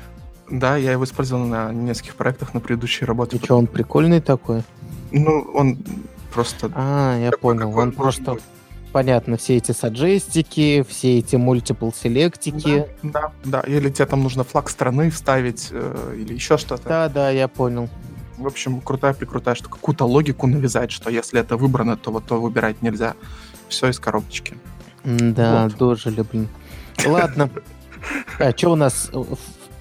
[0.50, 3.37] Да, я его использовал на нескольких проектах на предыдущей работе.
[3.37, 4.62] И что, он прикольный такой?
[5.11, 5.79] Ну, он
[6.33, 6.70] просто...
[6.74, 7.77] А, я понял.
[7.77, 8.37] Он просто
[8.94, 12.87] понятно, все эти саджестики, все эти multiple селектики.
[13.02, 13.61] Да, да, да.
[13.62, 16.88] Или тебе там нужно флаг страны вставить, э, или еще что-то.
[16.88, 17.88] Да, да, я понял.
[18.38, 22.83] В общем, крутая-прикрутая, что какую-то логику навязать, что если это выбрано, то вот то выбирать
[22.83, 23.14] нельзя.
[23.68, 24.54] Все из коробочки.
[25.02, 25.76] Да, вот.
[25.76, 26.48] дожили, блин.
[27.04, 27.50] Ладно.
[28.38, 29.11] А что у нас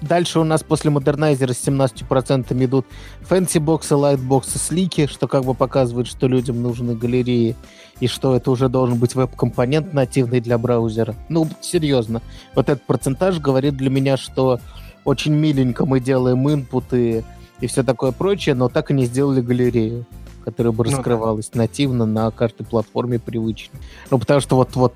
[0.08, 2.86] Дальше у нас после Modernizr с 17% идут
[3.22, 7.56] Fancybox ы, Lightbox ы, Slick и, что как бы показывает, что людям нужны галереи,
[8.00, 11.14] и что это уже должен быть веб-компонент нативный для браузера.
[11.30, 12.20] Ну, серьезно.
[12.54, 14.60] Вот этот процентаж говорит для меня, что
[15.04, 17.24] очень миленько мы делаем инпуты
[17.60, 20.06] и все такое прочее, но так и не сделали галерею
[20.44, 21.60] которая бы ну, раскрывалась да.
[21.60, 23.78] нативно на каждой платформе привычно.
[24.10, 24.94] Ну, потому что вот, вот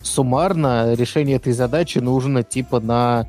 [0.00, 3.26] суммарно решение этой задачи нужно типа на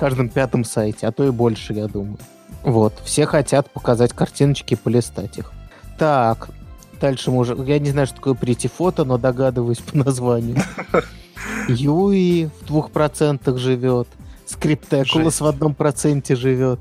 [0.00, 2.18] каждом пятом сайте, а то и больше, я думаю.
[2.62, 5.52] Вот, все хотят показать картиночки и полистать их.
[5.98, 6.48] Так,
[7.00, 7.54] дальше мы уже...
[7.66, 10.56] Я не знаю, что такое прийти фото, но догадываюсь по названию.
[11.68, 14.08] Юи в двух процентах живет.
[14.46, 16.80] Скриптекулос в одном проценте живет.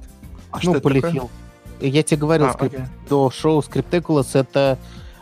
[0.51, 1.29] А ну, полифил.
[1.81, 2.79] Я тебе говорил а, скрип...
[3.09, 4.77] до шоу Скриптекулос это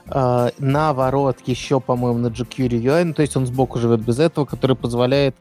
[0.07, 4.45] э, наворот еще, по-моему, на jQuery UI, ну, то есть он сбоку живет без этого,
[4.45, 5.35] который позволяет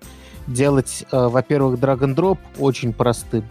[0.47, 3.45] делать, э, во-первых, drag-and-drop очень простым,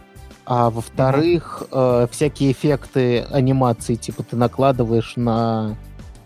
[0.44, 5.76] а во-вторых, э, всякие эффекты анимации, типа ты накладываешь на...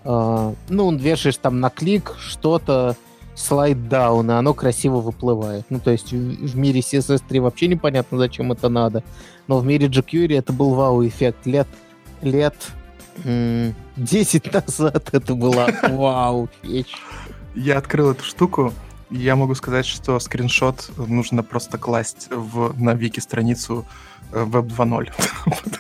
[0.05, 2.97] Э, ну, вешаешь там на клик что-то,
[3.35, 5.65] слайд даун, и оно красиво выплывает.
[5.71, 9.03] Ну, то есть в, мире CSS3 вообще непонятно, зачем это надо,
[9.47, 11.47] но в мире jQuery это был вау-эффект.
[11.47, 11.69] Лет,
[12.21, 12.55] лет
[13.25, 16.95] м- 10 назад это была вау вещь.
[17.55, 18.73] Я открыл эту штуку,
[19.11, 23.87] я могу сказать, что скриншот нужно просто класть в, на вики страницу
[24.33, 25.13] Web э, 2.0.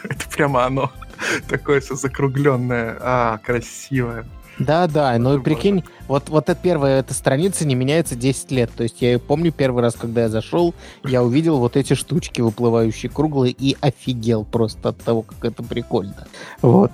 [0.04, 0.90] Это прямо оно.
[1.48, 4.26] Такое все закругленное, а, красивое.
[4.58, 8.70] Да, да, но ну прикинь, вот, вот эта первая эта страница не меняется 10 лет.
[8.76, 12.42] То есть я ее помню первый раз, когда я зашел, я увидел вот эти штучки
[12.42, 16.26] выплывающие круглые и офигел просто от того, как это прикольно.
[16.60, 16.92] Вот.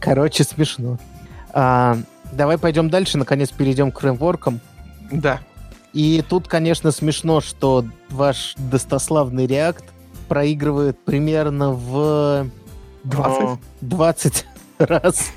[0.00, 0.98] Короче, смешно.
[1.52, 1.98] А,
[2.32, 4.60] Давай пойдем дальше, наконец перейдем к фреймворкам.
[5.10, 5.40] Да.
[5.92, 9.84] И тут, конечно, смешно, что ваш достославный React
[10.28, 12.48] проигрывает примерно в
[13.04, 13.58] 20?
[13.80, 14.46] 20
[14.78, 15.32] раз.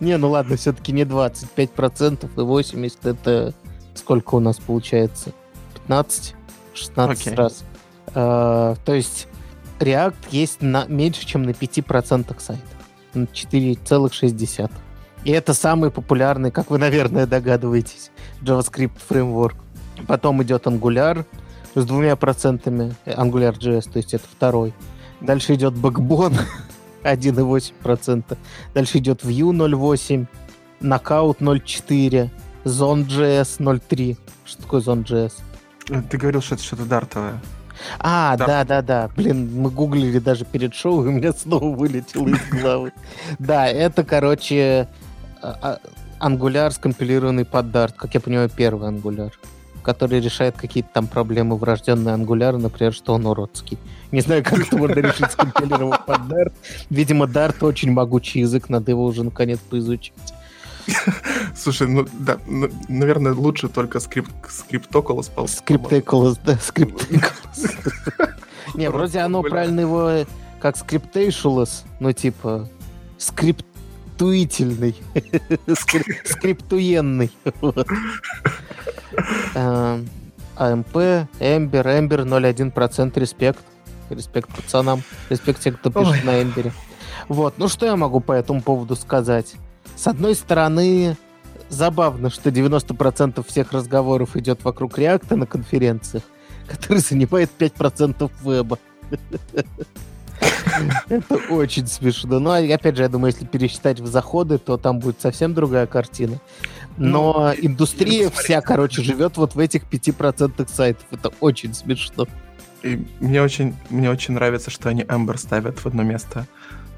[0.00, 3.54] Не, ну ладно, все-таки не 25% и 80 это
[3.94, 5.32] сколько у нас получается?
[5.74, 6.34] 15?
[6.74, 7.34] 16 Окей.
[7.34, 7.64] раз.
[8.14, 9.28] А, То есть
[9.78, 12.64] React есть на меньше, чем на 5% сайтов.
[13.14, 14.70] На 4,6.
[15.24, 18.10] И это самый популярный, как вы, наверное, догадываетесь,
[18.42, 19.56] JavaScript фреймворк.
[20.06, 21.24] Потом идет Angular
[21.74, 24.72] с двумя процентами, AngularJS, то есть это второй.
[25.20, 26.38] Дальше идет Backbone
[27.04, 28.36] 1,8%.
[28.74, 30.26] Дальше идет Vue 0,8%,
[30.80, 32.30] Knockout 0,4%,
[32.64, 34.16] Zone.js 0,3%.
[34.46, 35.32] Что такое Zone.js?
[36.08, 37.40] Ты говорил, что это что-то дартовое.
[37.98, 38.46] А, Да.
[38.46, 39.10] да, да, да.
[39.16, 42.92] Блин, мы гуглили даже перед шоу, и у меня снова вылетело из головы.
[43.38, 44.88] Да, это, короче,
[45.42, 45.78] а- а-
[46.28, 49.32] Angular скомпилированный под Dart, как я понимаю, первый Angular,
[49.82, 53.78] который решает какие-то там проблемы врожденные Angular, например, что он уродский.
[54.12, 56.52] Не знаю, как это можно решить, скомпилировав под Dart.
[56.90, 60.12] Видимо, Dart очень могучий язык, надо его уже наконец поизучить.
[61.56, 67.76] Слушай, ну да, ну, наверное, лучше только скрипт, скриптоколос пол- Скриптекулос, да, скриптекулос.
[68.74, 70.26] Не, вроде оно правильно его э,
[70.60, 72.68] как скриптейшулос, ну типа
[74.20, 74.94] скриптуительный,
[75.68, 77.30] Скри- скриптуенный.
[80.56, 80.96] АМП,
[81.40, 83.60] Эмбер, Эмбер 0,1%, респект.
[84.10, 85.02] Респект пацанам.
[85.30, 86.72] Респект тем, кто пишет на Эмбере.
[87.28, 89.54] Вот, ну что я могу по этому поводу сказать?
[89.96, 91.16] С одной стороны,
[91.70, 96.24] забавно, что 90% всех разговоров идет вокруг реакта на конференциях,
[96.66, 98.78] который занимает 5% веба.
[101.08, 102.38] Это очень смешно.
[102.38, 105.86] Ну, а опять же, я думаю, если пересчитать в заходы, то там будет совсем другая
[105.86, 106.40] картина.
[106.96, 108.44] Но индустрия смотри.
[108.44, 111.06] вся, короче, живет вот в этих 5% сайтов.
[111.10, 112.26] Это очень смешно.
[112.82, 116.46] И мне очень, мне очень нравится, что они Ember ставят в одно место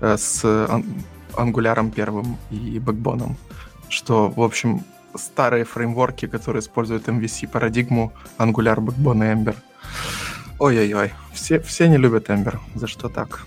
[0.00, 0.85] э, с ан-
[1.37, 3.37] ангуляром первым и бэкбоном.
[3.88, 4.85] Что, в общем,
[5.16, 9.57] старые фреймворки, которые используют MVC парадигму, Angular, Backbone и Ember.
[10.62, 12.61] Ой-ой-ой, все, все не любят Ember.
[12.77, 13.40] За что так?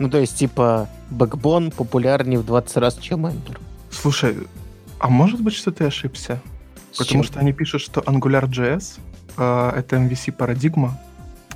[0.00, 3.56] Ну, то есть, типа, Backbone популярнее в 20 раз, чем Ember.
[3.92, 4.36] Слушай,
[4.98, 6.40] а может быть, что ты ошибся?
[6.90, 7.32] С Потому чем?
[7.32, 8.98] что они пишут, что AngularJS
[9.36, 10.98] э, это MVC парадигма,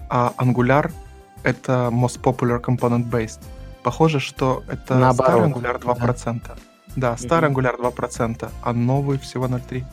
[0.09, 0.93] а Angular
[1.43, 3.41] это most popular component based.
[3.83, 6.59] Похоже, что это Наоборот, старый Angular 2%.
[6.95, 9.85] Да, старый Angular 2%, а новый всего 0,3%.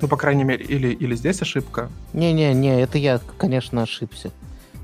[0.00, 1.88] Ну, по крайней мере, или, или здесь ошибка.
[2.12, 4.32] Не-не-не, это я, конечно, ошибся.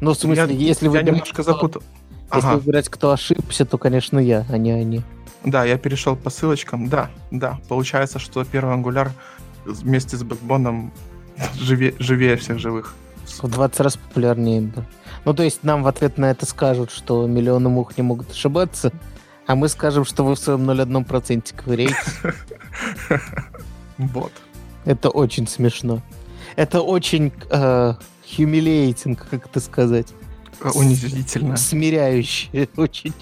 [0.04, 1.82] Ну, в смысле, я, если я выбирать, немножко кто- запутал.
[2.34, 5.02] Если Ага, выбирать, кто ошибся, то, конечно, я, а не они.
[5.44, 6.88] да, я перешел по ссылочкам.
[6.88, 9.10] Да, да, получается, что первый Angular
[9.64, 10.92] вместе с бэкбоном
[11.54, 12.94] живее, живее всех живых.
[13.42, 14.84] В 20 раз популярнее Ember.
[15.24, 18.92] Ну, то есть нам в ответ на это скажут, что миллионы мух не могут ошибаться,
[19.46, 21.94] а мы скажем, что вы в своем 0,1% ковыряете.
[23.98, 24.32] Вот.
[24.84, 26.02] Это очень смешно.
[26.56, 27.94] Это очень э,
[28.36, 30.08] humiliating, как это сказать.
[30.60, 31.56] Э, Унизительно.
[31.56, 33.12] Смиряющая, очень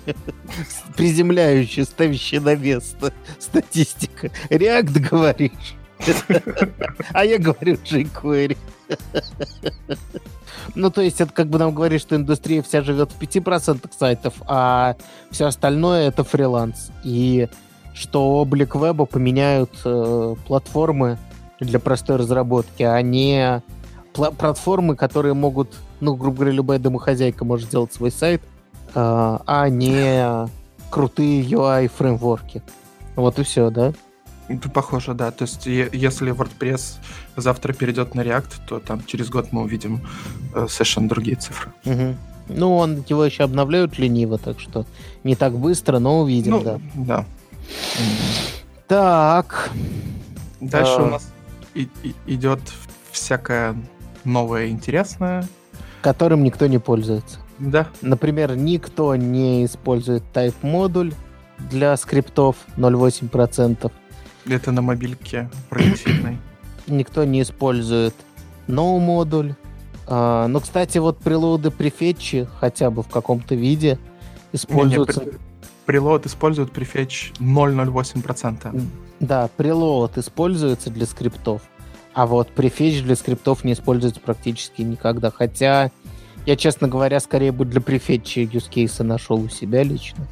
[0.96, 4.31] приземляющая, ставящая на место статистика.
[4.51, 5.77] Реакт говоришь.
[7.12, 8.57] А я говорю jQuery.
[10.75, 14.35] Ну, то есть это как бы нам говорит, что индустрия вся живет в 5% сайтов,
[14.46, 14.96] а
[15.31, 16.90] все остальное это фриланс.
[17.05, 17.48] И
[17.94, 21.18] что облик веба поменяют э, платформы
[21.59, 23.62] для простой разработки, а не
[24.12, 30.48] платформы, которые могут, ну, грубо говоря, любая домохозяйка может сделать свой сайт, э, а не
[30.90, 32.62] крутые UI-фреймворки.
[33.16, 33.92] Вот и все, да?
[34.75, 35.31] Похоже, да.
[35.31, 36.96] То есть, если WordPress
[37.37, 40.01] завтра перейдет на React, то там через год мы увидим
[40.55, 41.70] э, совершенно другие цифры.
[41.85, 42.16] Мгм.
[42.48, 44.85] Ну, он его еще обновляют лениво, так что
[45.25, 46.81] не так быстро, но увидим, ну, да.
[46.94, 47.25] да.
[48.88, 49.70] Так,
[50.61, 51.03] Дальше А.
[51.03, 51.29] у нас
[51.75, 52.61] и- и- идет
[53.11, 53.75] всякое
[54.24, 55.44] новое интересное.
[56.02, 57.38] которым никто не пользуется.
[57.58, 61.12] Да, Например, никто не использует type модуль
[61.70, 63.90] для скриптов 0,8%.
[64.46, 66.38] это на мобильке прогрессивной.
[66.88, 68.14] Никто не использует
[68.66, 69.54] no модуль.
[70.08, 73.98] А, ну, кстати, вот прилоды префетчи хотя бы в каком-то виде
[74.52, 75.20] используются.
[75.24, 75.38] Не-не,
[75.87, 78.82] Preload использует prefetch 0,08%.
[79.20, 81.62] Да, preload используется для скриптов,
[82.14, 85.31] а вот prefetch для скриптов не используется практически никогда.
[85.31, 85.90] Хотя
[86.46, 90.27] я, честно говоря, скорее бы для prefetch use кейса нашел у себя лично.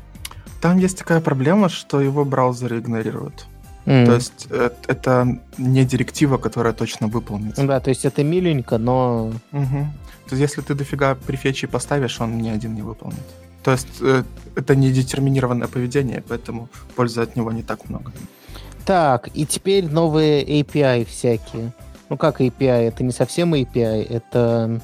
[0.61, 3.47] Там есть такая проблема, что его браузеры игнорируют.
[3.87, 4.07] Mm.
[4.07, 7.66] То есть э, это не директива, которая точно выполнится.
[7.66, 9.33] Да, то есть это миленько, но...
[9.53, 9.87] Угу.
[10.29, 13.25] То есть если ты дофига префетчи поставишь, он ни один не выполнит.
[13.62, 14.23] То есть э,
[14.55, 18.12] это не детерминированное поведение, поэтому пользы от него не так много.
[18.85, 21.73] Так, и теперь новые API всякие.
[22.09, 22.88] Ну как API?
[22.88, 24.81] Это не совсем API, это...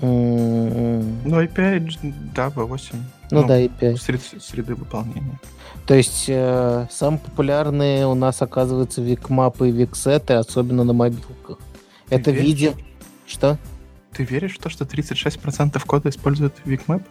[0.00, 2.94] Ну, API, да, V8.
[3.30, 3.96] Ну, ну да, API.
[3.96, 5.38] Сред, среды выполнения.
[5.86, 10.92] То есть э, самые популярные у нас оказываются WeakMap ы и WeakSet ы, особенно на
[10.92, 11.58] мобилках.
[12.08, 12.72] Ты это видео...
[13.26, 13.58] Что?
[14.12, 17.02] Ты веришь в то, что 36% кода используют WeakMap?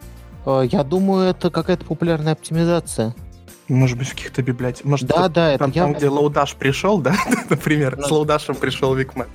[0.45, 3.13] Э, я думаю, это какая-то популярная оптимизация.
[3.69, 4.85] Может быть, в каких-то библиотеках.
[4.85, 5.97] Может, да, да, там, это там я...
[5.97, 7.15] где Lodash пришел, да,
[7.49, 8.03] например, да.
[8.03, 9.29] с Lodash ем пришел WeakMap.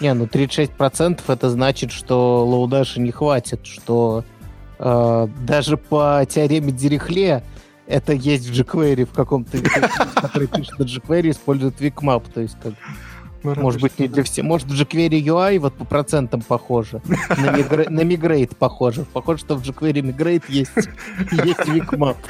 [0.00, 4.24] Не, ну 36% это значит, что Lodash а не хватит, что
[4.78, 7.42] э, даже по теореме Дирихле
[7.86, 9.58] это есть в jQuery в каком-то,
[10.14, 12.74] который пишет на jQuery, использует Викмап, то есть как
[13.42, 14.44] ну, Может быть, не для всех.
[14.44, 17.00] Может, в jQuery UI вот по процентам похоже.
[17.06, 19.04] На, Migrate похоже.
[19.12, 20.70] Похоже, что в jQuery Migrate есть,
[21.32, 22.16] есть Wikmap.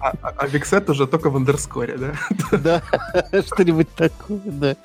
[0.00, 2.12] А, а, а Виксет уже только в андерскоре, да?
[2.58, 2.82] Да,
[3.46, 4.76] что-нибудь такое, да.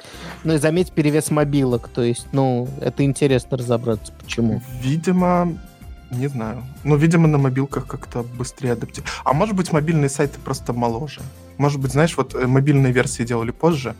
[0.43, 4.61] Ну и заметь перевес мобилок, то есть, ну, это интересно разобраться, почему.
[4.81, 5.57] Видимо,
[6.13, 6.63] не знаю.
[6.83, 9.11] Ну, видимо, на мобилках как-то быстрее адаптировать.
[9.23, 11.21] А может быть, мобильные сайты просто моложе.
[11.57, 13.95] Может быть, знаешь, вот э, мобильные версии делали позже,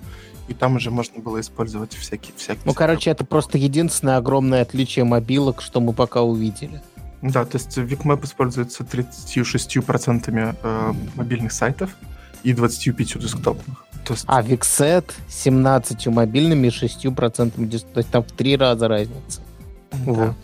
[0.48, 2.34] и там уже можно было использовать всякие...
[2.36, 6.82] всякие ну, короче, это просто единственное огромное отличие мобилок, что мы пока увидели.
[7.22, 11.92] Да, то есть VicMap используется 36% э, мобильных сайтов
[12.44, 13.86] и 25 десктопных.
[14.04, 14.26] То есть...
[14.28, 17.52] А Vixet 17 мобильными и 6%,
[17.94, 19.42] то есть там в три раза разница.
[19.92, 20.12] Да.
[20.12, 20.36] Вот.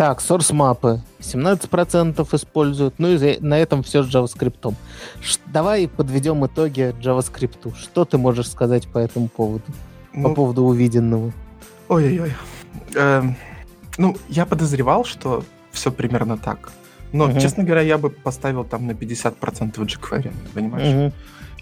[0.00, 2.94] Так, source мапы 17% используют.
[2.96, 4.74] Ну и на этом все с JavaScript.
[5.20, 7.76] Ш- давай подведем итоги JavaScript.
[7.76, 9.64] Что ты можешь сказать по этому поводу?
[10.14, 11.34] Ну, по поводу увиденного?
[11.90, 12.32] Ой-ой-ой.
[12.94, 13.36] Эм,
[13.98, 16.72] ну, я подозревал, что все примерно так.
[17.12, 17.38] Но, uh-huh.
[17.38, 20.86] честно говоря, я бы поставил там на 50% jQuery, понимаешь?
[20.86, 21.12] Uh-huh.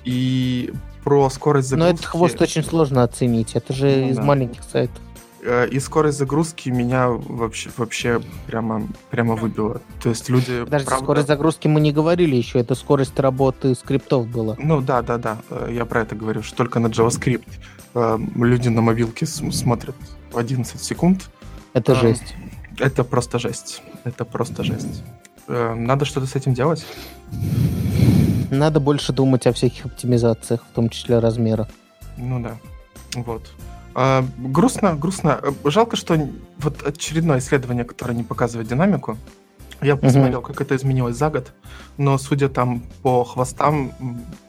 [0.05, 0.73] И
[1.03, 1.91] про скорость загрузки...
[1.91, 3.57] Но этот хвост очень сложно оценить.
[3.57, 4.23] Это же ну, из да.
[4.23, 5.03] маленьких сайтов.
[5.49, 9.81] Э, и скорость загрузки меня вообще, вообще прямо, прямо выбила.
[10.03, 10.65] То есть люди...
[10.65, 11.05] Подожди, правда...
[11.05, 14.57] скорость загрузки мы не говорили еще, это скорость работы скриптов была.
[14.59, 17.49] Ну да, да, да, э, я про это говорю, что только на JavaScript
[17.95, 19.97] э, люди на мобилке смотрят
[20.33, 21.31] в 11 секунд.
[21.73, 22.35] Это жесть.
[22.79, 23.83] Это просто жесть.
[24.05, 25.03] Это просто жесть.
[25.49, 26.85] Надо что-то с этим делать?
[28.51, 31.67] Надо больше думать о всяких оптимизациях, в том числе размера.
[32.19, 32.59] Ну да.
[33.15, 33.51] Вот.
[34.01, 35.41] А, грустно, грустно.
[35.65, 36.17] Жалко, что
[36.59, 39.19] вот очередное исследование, которое не показывает динамику.
[39.83, 40.49] Я посмотрел, угу.
[40.49, 41.53] как это изменилось за год,
[41.97, 43.93] но судя там по хвостам,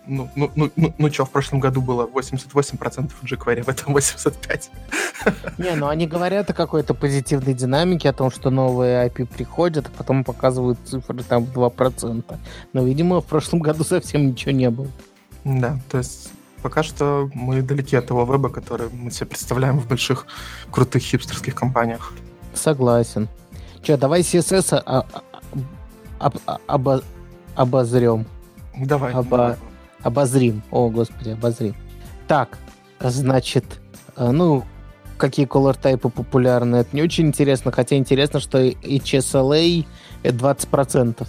[0.08, 4.70] ну, ну, ну, ну, ну что, в прошлом году было 88% jQuery, в этом 85%.
[5.58, 9.98] Не, ну они говорят о какой-то позитивной динамике, о том, что новые IP приходят, а
[9.98, 12.38] потом показывают цифры там в 2%.
[12.74, 14.88] Но, видимо, в прошлом году совсем ничего не было.
[15.44, 19.88] Да, то есть пока что мы далеки от того веба, который мы себе представляем в
[19.88, 20.26] больших,
[20.72, 22.14] крутых хипстерских компаниях.
[22.54, 23.28] Согласен.
[23.82, 25.06] Че, давай CSS а,
[26.20, 27.02] а, а, обо,
[27.56, 28.26] обозрем.
[28.78, 29.14] Давай.
[29.14, 29.58] Обо,
[30.04, 30.62] обозрим.
[30.72, 31.76] О, господи, обозрим.
[32.28, 32.58] Так,
[33.00, 33.66] значит,
[34.16, 34.66] э, ну,
[35.18, 39.86] какие color тайпы популярны, это не очень интересно, хотя интересно, что HSLA
[40.24, 41.28] 20%.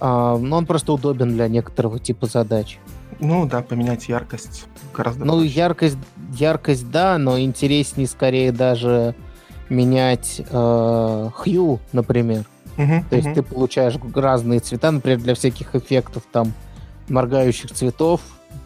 [0.00, 2.78] А, но он просто удобен для некоторого типа задач.
[3.20, 5.48] Ну да, поменять яркость гораздо Ну, проще.
[5.48, 5.98] яркость,
[6.32, 9.14] яркость, да, но интереснее скорее даже
[9.68, 12.44] менять э, hue, например.
[12.76, 13.34] Uh-huh, То есть uh-huh.
[13.34, 16.52] ты получаешь разные цвета, например, для всяких эффектов там
[17.08, 18.20] моргающих цветов,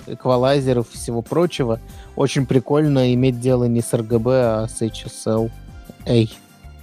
[0.07, 1.81] эквалайзеров и всего прочего.
[2.15, 5.51] Очень прикольно иметь дело не с RGB, а с HSL
[6.07, 6.27] A.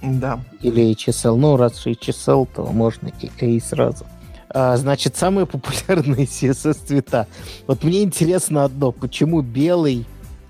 [0.02, 0.40] Да.
[0.60, 1.36] Или HSL.
[1.36, 4.04] Ну, раз HSL, то можно и A сразу.
[4.52, 7.26] Значит, самые популярные CSS цвета.
[7.66, 10.06] Вот мне интересно одно, почему белый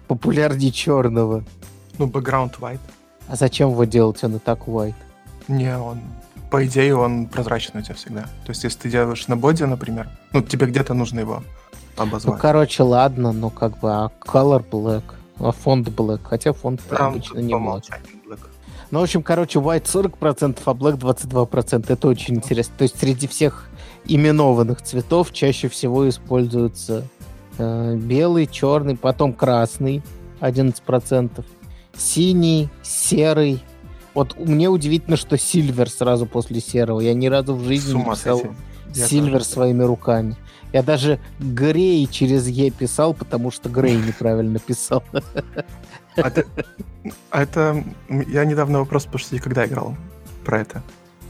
[0.09, 1.45] популярнее черного?
[1.99, 2.81] Ну, background white.
[3.29, 4.95] А зачем его делать, он и так white?
[5.49, 6.01] Не, он,
[6.51, 8.23] по идее, он прозрачный у тебя всегда.
[8.45, 11.43] То есть, если ты делаешь на боди, например, ну, тебе где-то нужно его
[11.97, 12.35] обозвать.
[12.35, 15.05] Ну, короче, ладно, ну, как бы, а color black,
[15.39, 17.85] а фонд black, хотя фонд Там обычно не black.
[18.91, 21.85] Ну, в общем, короче, white 40%, а black 22%.
[21.87, 22.75] Это очень интересно.
[22.79, 23.70] То есть, среди всех
[24.07, 27.07] именованных цветов чаще всего используются
[27.59, 30.03] э, белый, черный, потом красный
[30.41, 31.45] 11%,
[31.97, 33.63] синий, серый.
[34.15, 37.01] Вот мне удивительно, что сильвер сразу после серого.
[37.01, 38.39] Я ни разу в жизни не писал,
[39.07, 40.37] Сильвер своими руками.
[40.73, 45.03] Я даже Грей через Е писал, потому что Грей неправильно писал.
[46.17, 46.45] А это,
[47.31, 49.97] а это- я недавно вопрос пошутил, когда играл
[50.45, 50.83] про это.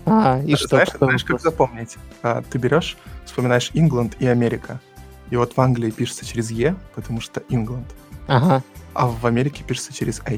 [0.06, 0.68] А, и что?
[0.68, 1.96] знаешь, какой знаешь, как запомнить?
[2.22, 4.80] А, ты берешь, вспоминаешь Ингланд и Америка.
[5.30, 7.86] И вот в Англии пишется через Е, потому что Ингланд.
[8.26, 8.62] Ага.
[8.94, 10.32] А в Америке пишется через А.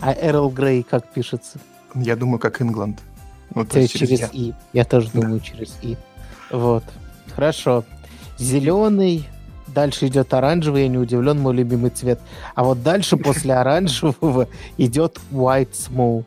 [0.00, 1.58] А Эрл Грей как пишется?
[1.94, 3.00] Я думаю, как Ингланд.
[3.54, 4.28] Ну, то есть через Е.
[4.32, 4.54] И.
[4.72, 5.20] Я тоже Да.
[5.20, 5.96] думаю через И.
[6.50, 6.84] Вот.
[7.34, 7.84] Хорошо.
[8.38, 9.28] Зеленый.
[9.68, 12.20] Дальше идет оранжевый, я не удивлен, мой любимый цвет.
[12.54, 14.48] А вот дальше после оранжевого
[14.78, 16.24] идет white smoke.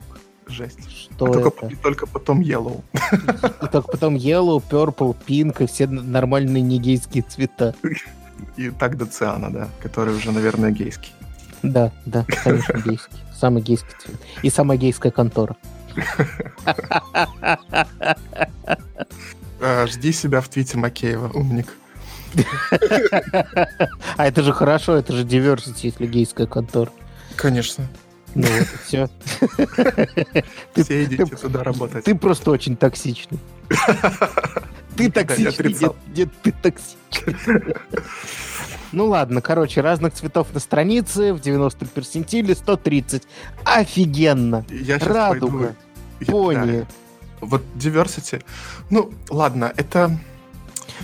[0.49, 0.89] Жесть.
[0.89, 1.73] Что А только, это?
[1.73, 2.81] и только потом Yellow.
[2.93, 7.75] И только потом yellow, purple, pink и все нормальные негейские цвета.
[8.55, 11.11] И так до Циана, да, который уже, наверное, гейский.
[11.63, 13.17] Да, да, конечно, гейский.
[13.39, 14.19] Самый гейский цвет.
[14.43, 15.55] И самая гейская контора.
[19.59, 21.73] А, жди себя в твите Макеева, умник.
[24.17, 26.91] А это же хорошо, это же diversity, если гейская контора.
[27.35, 27.87] Конечно.
[28.37, 29.09] Ну вот, все.
[30.75, 32.05] Все идите туда работать.
[32.05, 33.39] Ты просто очень токсичный.
[34.95, 35.75] Ты токсичный,
[36.15, 37.75] нет, ты токсичный.
[38.91, 43.23] Ну ладно, короче, разных цветов на странице, в 90 персентиле 130.
[43.63, 44.65] Офигенно!
[44.69, 45.73] Я Радуга, пойду
[46.19, 46.31] и- да.
[46.31, 46.85] Пони.
[47.41, 48.43] Вот diversity.
[48.89, 50.17] Ну, ладно, это...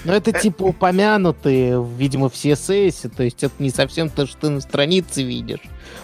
[0.06, 4.42] Но это Э, типа упомянутые, видимо, в CSS, то есть это не совсем то, что
[4.42, 5.62] ты на странице видишь.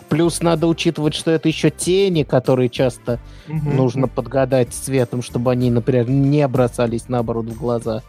[0.08, 3.76] Плюс надо учитывать, что это еще тени, которые часто мгм.
[3.76, 8.02] нужно подгадать цветом, чтобы они, например, не бросались наоборот в глаза.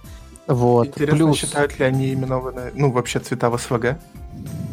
[0.46, 0.88] Вот.
[0.88, 1.38] Интересно, Плюс...
[1.38, 3.98] считают ли они именованы, ну, вообще цвета в СВГ?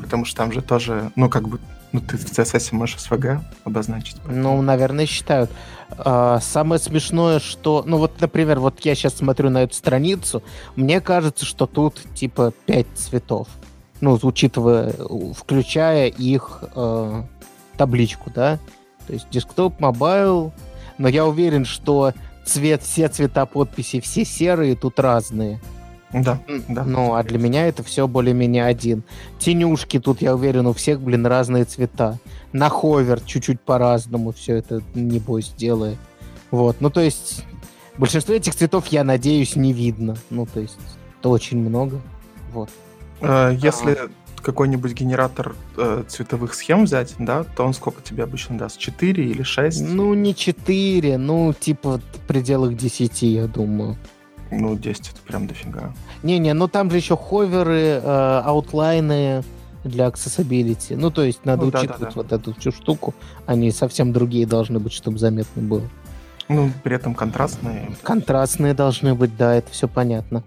[0.01, 1.59] Потому что там же тоже, ну, как бы,
[1.91, 4.17] ну, ты в CSS можешь СВГ обозначить.
[4.27, 5.51] Ну, наверное, считают.
[5.89, 7.83] А, самое смешное, что...
[7.85, 10.43] Ну, вот, например, вот я сейчас смотрю на эту страницу,
[10.75, 13.47] мне кажется, что тут, типа, пять цветов.
[14.01, 14.93] Ну, учитывая,
[15.35, 17.23] включая их э,
[17.77, 18.59] табличку, да?
[19.07, 20.53] То есть desktop, mobile.
[20.97, 22.13] Но я уверен, что
[22.45, 25.59] цвет, все цвета подписи, все серые тут разные.
[26.13, 26.39] Да,
[26.69, 26.83] да.
[26.83, 29.03] Ну, а для меня это все более-менее один.
[29.39, 32.17] Тенюшки тут, я уверен, у всех, блин, разные цвета.
[32.53, 35.97] На hover чуть-чуть по-разному все это, небось, делает.
[36.49, 37.43] Вот, ну, то есть,
[37.97, 40.15] большинство этих цветов, я надеюсь, не видно.
[40.29, 40.77] Ну, то есть,
[41.19, 42.01] это очень много.
[42.53, 42.69] Вот.
[43.19, 43.97] Э, Если
[44.41, 48.77] какой-нибудь генератор э, цветовых схем взять, да, то он сколько тебе обычно даст?
[48.77, 49.81] 4 или 6?
[49.81, 53.97] Ну, не 4, ну, типа, в пределах 10, я думаю.
[54.51, 55.93] Ну, 10 это прям дофига.
[56.23, 59.43] Не-не, ну там же еще ховеры, э, аутлайны
[59.83, 60.95] для accessibility.
[60.95, 62.11] Ну, то есть надо Ну, да, учитывать да, да.
[62.15, 63.13] вот эту всю штуку.
[63.45, 65.83] Они совсем другие должны быть, чтобы заметно было.
[66.49, 67.91] Ну, при этом контрастные.
[68.03, 70.43] Контрастные должны быть, да, это все понятно.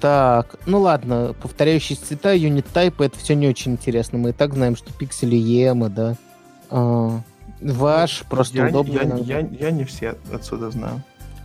[0.00, 4.16] Так, ну ладно, повторяющиеся цвета, юнит тайпы, это все не очень интересно.
[4.18, 6.16] Мы и так знаем, что пиксели ема, да.
[6.70, 7.20] А,
[7.60, 8.92] ваш, просто я, удобно.
[8.92, 11.02] я, я, я не все отсюда знаю.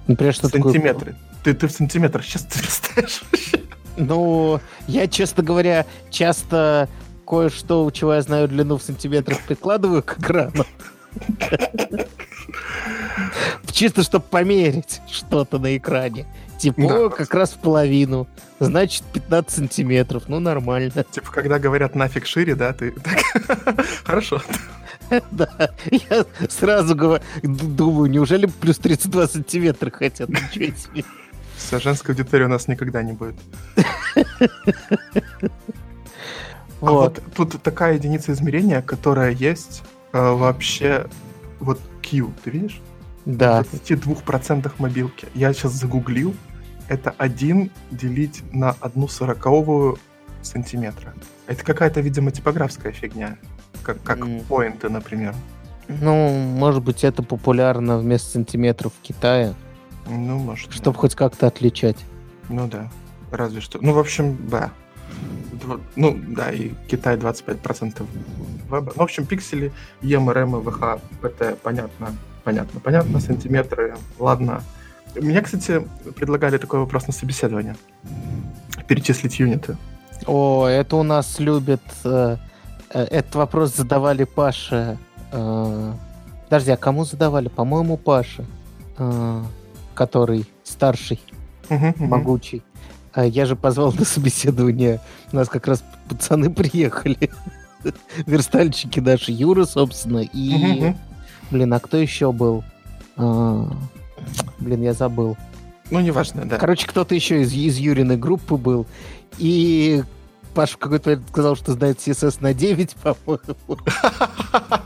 [0.08, 1.16] Например, что такое- Сантиметры.
[1.46, 3.62] Ты, ты в сантиметрах сейчас листаешь вообще?
[3.98, 6.90] Ну, я, честно говоря, часто
[7.28, 10.66] кое-что, у чего я знаю длину в сантиметрах, прикладываю к экрану.
[13.72, 16.26] Чисто, чтобы померить что-то на экране.
[16.58, 17.06] Типа, Да.
[17.06, 18.28] «О, как раз в половину.
[18.60, 20.24] Значит, 15 сантиметров.
[20.28, 21.06] Ну, нормально.
[21.12, 23.20] Типа, когда говорят нафиг шире, да, ты так...
[24.04, 24.42] Хорошо.
[25.30, 30.30] Да, я сразу думаю, неужели плюс 32 сантиметра хотят?
[30.30, 31.06] Ничего себе.
[31.58, 33.36] Все, женской аудитории у нас никогда не будет.
[36.82, 37.22] А Вот.
[37.34, 39.82] тут такая единица измерения, которая есть
[40.14, 41.08] э, вообще...
[41.60, 42.82] Вот Q, ты видишь?
[43.26, 43.64] Да.
[43.64, 45.28] В 22% мобилки.
[45.34, 46.36] Я сейчас загуглил.
[46.90, 49.98] Это 1 делить на одну сороковую
[50.44, 51.14] сантиметра.
[51.48, 53.38] Это какая-то, видимо, типографская фигня.
[53.82, 54.42] Как, как М.
[54.42, 55.34] поинты, например.
[55.88, 59.56] Ну, может быть, это популярно вместо сантиметров в Китае,
[60.08, 60.70] Ну, может.
[60.70, 60.76] да.
[60.76, 61.98] чтобы хоть как-то отличать.
[62.50, 62.90] Ну да,
[63.32, 63.80] разве что.
[63.82, 64.72] Ну, в общем, да.
[65.96, 68.06] Ну, да, и Китай 25%
[68.70, 68.92] веба.
[68.96, 74.62] Ну, в общем, пиксели, EM, RM, VH, PT, понятно, понятно, понятно, сантиметры, ладно.
[75.16, 77.76] Мне, кстати, предлагали такой вопрос на собеседование.
[78.88, 79.78] Перечислить юниты.
[80.28, 81.82] О, это у нас любят...
[82.04, 82.38] э,
[82.90, 84.98] э, этот вопрос задавали Паше.
[85.32, 85.94] э,
[86.46, 87.48] подожди, а кому задавали?
[87.48, 88.46] По-моему, Паше.
[88.98, 89.44] э,
[89.96, 91.20] который старший,
[91.70, 92.06] Мгм, мгм.
[92.10, 92.62] могучий.
[93.14, 95.00] А я же позвал на собеседование.
[95.32, 97.32] У нас как раз пацаны приехали.
[98.26, 99.32] Верстальщики наши.
[99.32, 100.56] Юра, собственно, и...
[100.82, 100.98] Мгм.
[101.52, 102.64] Блин, а кто еще был?
[103.18, 103.68] А,
[104.60, 105.38] Блин, я забыл.
[105.92, 106.58] Ну, неважно, да.
[106.58, 108.88] Короче, кто-то еще из, из Юриной группы был.
[109.38, 110.04] И
[110.56, 113.80] Паша в какой-то момент сказал, что знает CSS на 9, по-моему.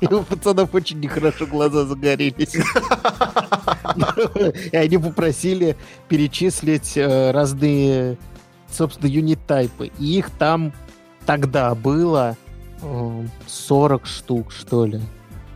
[0.02, 2.56] И у пацанов очень нехорошо глаза загорелись.
[4.72, 5.76] И они попросили
[6.08, 8.18] перечислить э, разные,
[8.70, 9.92] собственно, юнит-тайпы.
[10.00, 10.74] И их там
[11.26, 12.38] тогда было
[13.48, 15.02] 40 штук, что ли.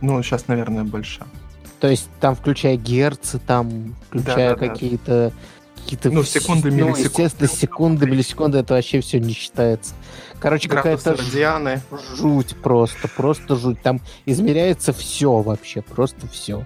[0.00, 1.22] Ну, сейчас, наверное, больше.
[1.80, 5.32] То есть там, включая герцы, там, включая да, да, какие-то...
[5.82, 7.02] Какие-то ну, секунды, ну, миллисекунды.
[7.02, 9.92] естественно, секунды, миллисекунды, это вообще все не считается.
[10.40, 11.82] Короче, какая-то радианы.
[12.16, 13.82] жуть просто, просто жуть.
[13.82, 16.64] Там измеряется все вообще, просто все.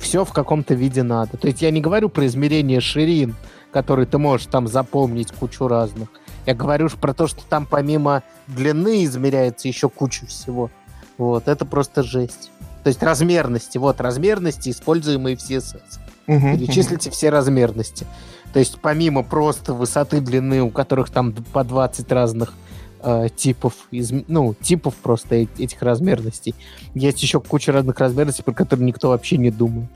[0.00, 1.36] Все в каком-то виде надо.
[1.36, 3.34] То есть я не говорю про измерение ширин,
[3.72, 6.08] которые ты можешь там запомнить кучу разных.
[6.46, 10.70] Я говорю про то, что там помимо длины измеряется еще куча всего.
[11.18, 12.50] Вот, это просто жесть.
[12.84, 15.98] То есть размерности, вот размерности, используемые в CSS.
[16.26, 17.14] Угу, Перечислите угу.
[17.14, 18.06] все размерности.
[18.52, 22.54] То есть помимо просто высоты, длины, у которых там по 20 разных
[23.02, 26.54] э, типов, из, ну, типов просто этих размерностей,
[26.94, 29.88] есть еще куча разных размерностей, про которые никто вообще не думает.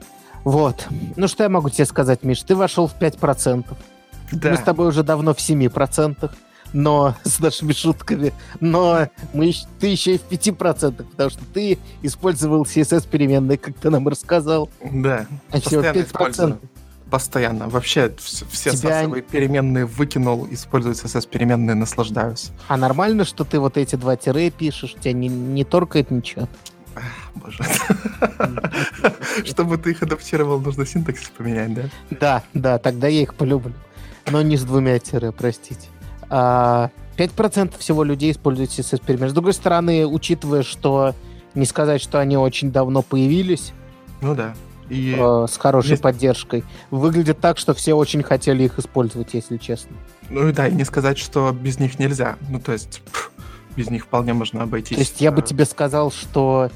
[0.45, 0.89] Вот.
[1.17, 2.43] Ну, что я могу тебе сказать, Миш?
[2.43, 3.65] Ты вошел в 5%.
[4.33, 4.51] Да.
[4.51, 6.31] Мы с тобой уже давно в 7%
[6.73, 12.63] но с нашими шутками, но мы, ты еще и в 5%, потому что ты использовал
[12.63, 14.71] CSS переменные, как ты нам рассказал.
[14.83, 16.59] Да, а всего 5%.
[17.13, 17.69] Постоянно.
[17.69, 19.01] Вообще все Тебя...
[19.01, 22.53] сасовые переменные выкинул, использую CSS переменные, наслаждаюсь.
[22.69, 26.49] А нормально, что ты вот эти два тире пишешь, тебя не, не торкает ничего?
[27.35, 27.63] Боже.
[29.45, 31.83] Чтобы ты их адаптировал, нужно синтаксис поменять, да?
[32.09, 33.75] Да, да, тогда я их полюблю.
[34.31, 35.89] Но не с двумя тире, простите.
[36.31, 36.89] 5% а,
[37.79, 39.29] всего людей используют CSS пример.
[39.29, 41.15] С другой стороны, учитывая, что
[41.55, 43.75] не сказать, что они очень давно появились.
[44.23, 44.55] Ну да.
[44.93, 46.03] И э, с хорошей есть...
[46.03, 46.65] поддержкой.
[46.91, 49.97] Выглядит так, что все очень хотели их использовать, если честно.
[50.29, 52.37] Ну да, и не сказать, что без них нельзя.
[52.51, 53.31] Ну то есть пфф,
[53.75, 54.97] без них вполне можно обойтись.
[54.97, 56.71] То есть я бы тебе сказал, что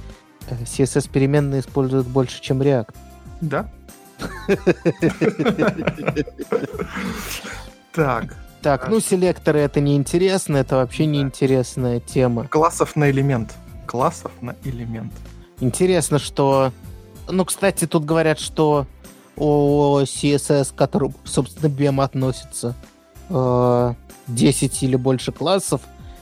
[0.48, 2.94] CSS переменные используют больше, чем React.
[3.42, 3.70] Да.
[7.92, 12.48] Так, так, ну селекторы это неинтересно, это вообще неинтересная тема.
[12.48, 13.54] Классов на элемент.
[13.86, 15.12] Классов на элемент.
[15.60, 16.72] Интересно, что...
[17.28, 18.86] Ну, кстати, тут говорят, что
[19.36, 22.74] о CSS, к которому, собственно, BEM относится,
[23.28, 25.80] 10 э, или больше классов,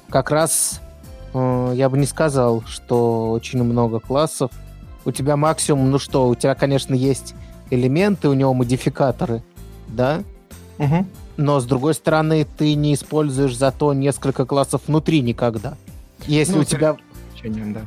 [0.08, 0.80] как раз
[1.32, 4.50] э, я бы не сказал, что очень много классов.
[5.04, 7.34] У тебя максимум, ну что, у тебя, конечно, есть
[7.70, 9.42] элементы, у него модификаторы,
[9.88, 10.22] да?
[10.78, 15.76] Угу но с другой стороны ты не используешь зато несколько классов внутри никогда.
[16.26, 16.96] Если ну, у тебя...
[17.42, 17.82] Да.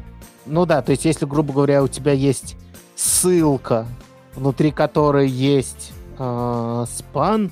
[0.45, 2.55] Ну да, то есть если, грубо говоря, у тебя есть
[2.97, 3.85] ссылка,
[4.35, 7.51] внутри которой есть э, спан,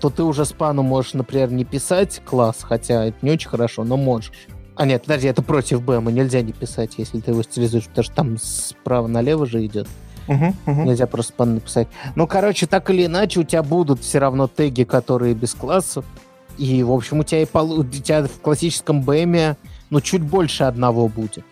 [0.00, 3.96] то ты уже спану можешь, например, не писать класс, хотя это не очень хорошо, но
[3.96, 4.32] можешь.
[4.76, 8.14] А нет, подожди, это против БМа, нельзя не писать, если ты его стилизуешь, потому что
[8.14, 9.88] там справа налево же идет.
[10.28, 10.82] Угу, угу.
[10.82, 11.88] Нельзя просто спан написать.
[12.14, 16.04] Ну, короче, так или иначе, у тебя будут все равно теги, которые без классов.
[16.58, 17.80] И, в общем, у тебя, и пол...
[17.80, 19.56] у тебя в классическом БМе
[19.90, 21.44] ну, чуть больше одного будет.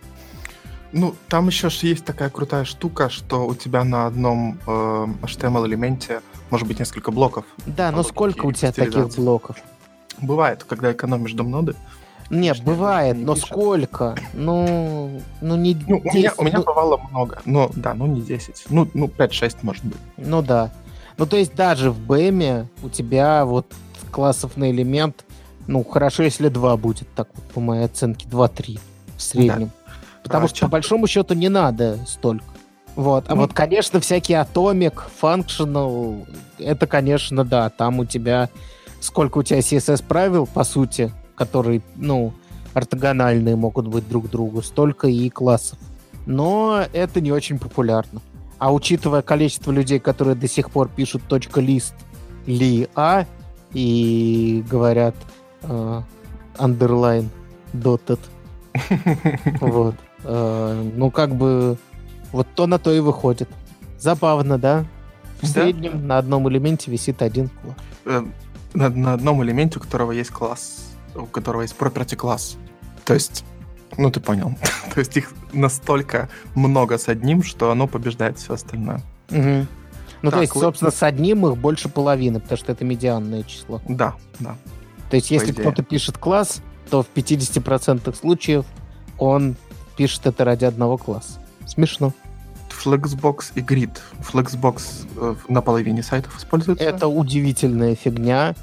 [0.92, 6.20] Ну, там еще есть такая крутая штука, что у тебя на одном э, HTML-элементе
[6.50, 7.44] может быть несколько блоков.
[7.66, 9.56] Да, но сколько у тебя таких блоков?
[10.20, 11.76] Бывает, когда экономишь дом ноды,
[12.30, 13.48] нет, бывает, не но пишет.
[13.48, 14.14] сколько?
[14.34, 16.64] Ну, ну не ну, 10, у, меня, у меня ну...
[16.64, 17.42] бывало много.
[17.44, 18.66] Ну, да, ну не 10.
[18.70, 19.98] Ну, ну 5-6 может быть.
[20.16, 20.70] Ну да.
[21.18, 23.66] Ну, то есть даже в БЭМе у тебя вот
[24.12, 25.24] классов на элемент,
[25.66, 28.78] ну, хорошо, если 2 будет, так вот, по моей оценке, 2-3
[29.16, 29.66] в среднем.
[29.66, 29.79] Да.
[30.22, 32.44] Потому а что, что, по большому счету, не надо столько.
[32.96, 33.24] Вот.
[33.28, 36.26] А ну, вот, конечно, всякие Atomic, Functional,
[36.58, 38.48] это, конечно, да, там у тебя...
[39.00, 42.34] Сколько у тебя CSS правил, по сути, которые, ну,
[42.74, 45.78] ортогональные могут быть друг другу, столько и классов.
[46.26, 48.20] Но это не очень популярно.
[48.58, 51.94] А учитывая количество людей, которые до сих пор пишут .list
[52.46, 53.24] ли а
[53.72, 55.14] и говорят
[55.62, 56.02] э,
[56.56, 57.28] underline
[57.72, 58.20] dotted,
[59.60, 59.94] вот,
[60.24, 61.76] э, ну как бы
[62.32, 63.48] вот то на то и выходит.
[63.98, 64.84] Забавно, да?
[65.40, 65.62] В да?
[65.62, 67.76] среднем на одном элементе висит один класс.
[68.04, 68.22] Э,
[68.74, 72.56] на, на одном элементе, у которого есть класс у которого есть property класс.
[73.04, 73.44] То есть,
[73.96, 74.56] ну ты понял.
[74.94, 79.02] То есть их настолько много с одним, что оно побеждает все остальное.
[79.30, 79.66] Угу.
[80.22, 83.80] Ну, так, то есть, собственно, с одним их больше половины, потому что это медианное число.
[83.88, 84.54] Да, да.
[85.08, 86.60] То есть, если кто-то пишет класс,
[86.90, 88.66] то в 50% случаев
[89.18, 89.56] он
[90.00, 91.38] пишет это ради одного класса.
[91.66, 92.14] Смешно.
[92.70, 93.98] Flexbox и Grid.
[94.20, 94.80] Flexbox
[95.14, 96.82] э, на половине сайтов используется.
[96.82, 98.54] Это удивительная фигня,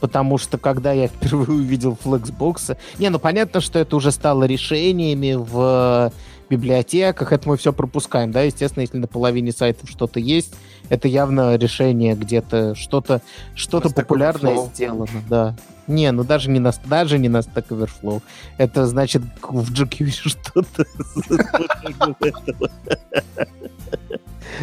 [0.00, 2.76] потому что когда я впервые увидел Flexbox...
[2.98, 6.12] Не, ну понятно, что это уже стало решениями в
[6.50, 10.54] библиотеках, это мы все пропускаем, да, естественно, если на половине сайтов что-то есть,
[10.90, 13.22] это явно решение где-то, что-то
[13.54, 14.74] что-то популярное Overflow.
[14.74, 15.56] сделано, да.
[15.86, 18.22] Не, ну даже не на, даже не на Stack Overflow.
[18.58, 20.84] Это значит в GQ что-то.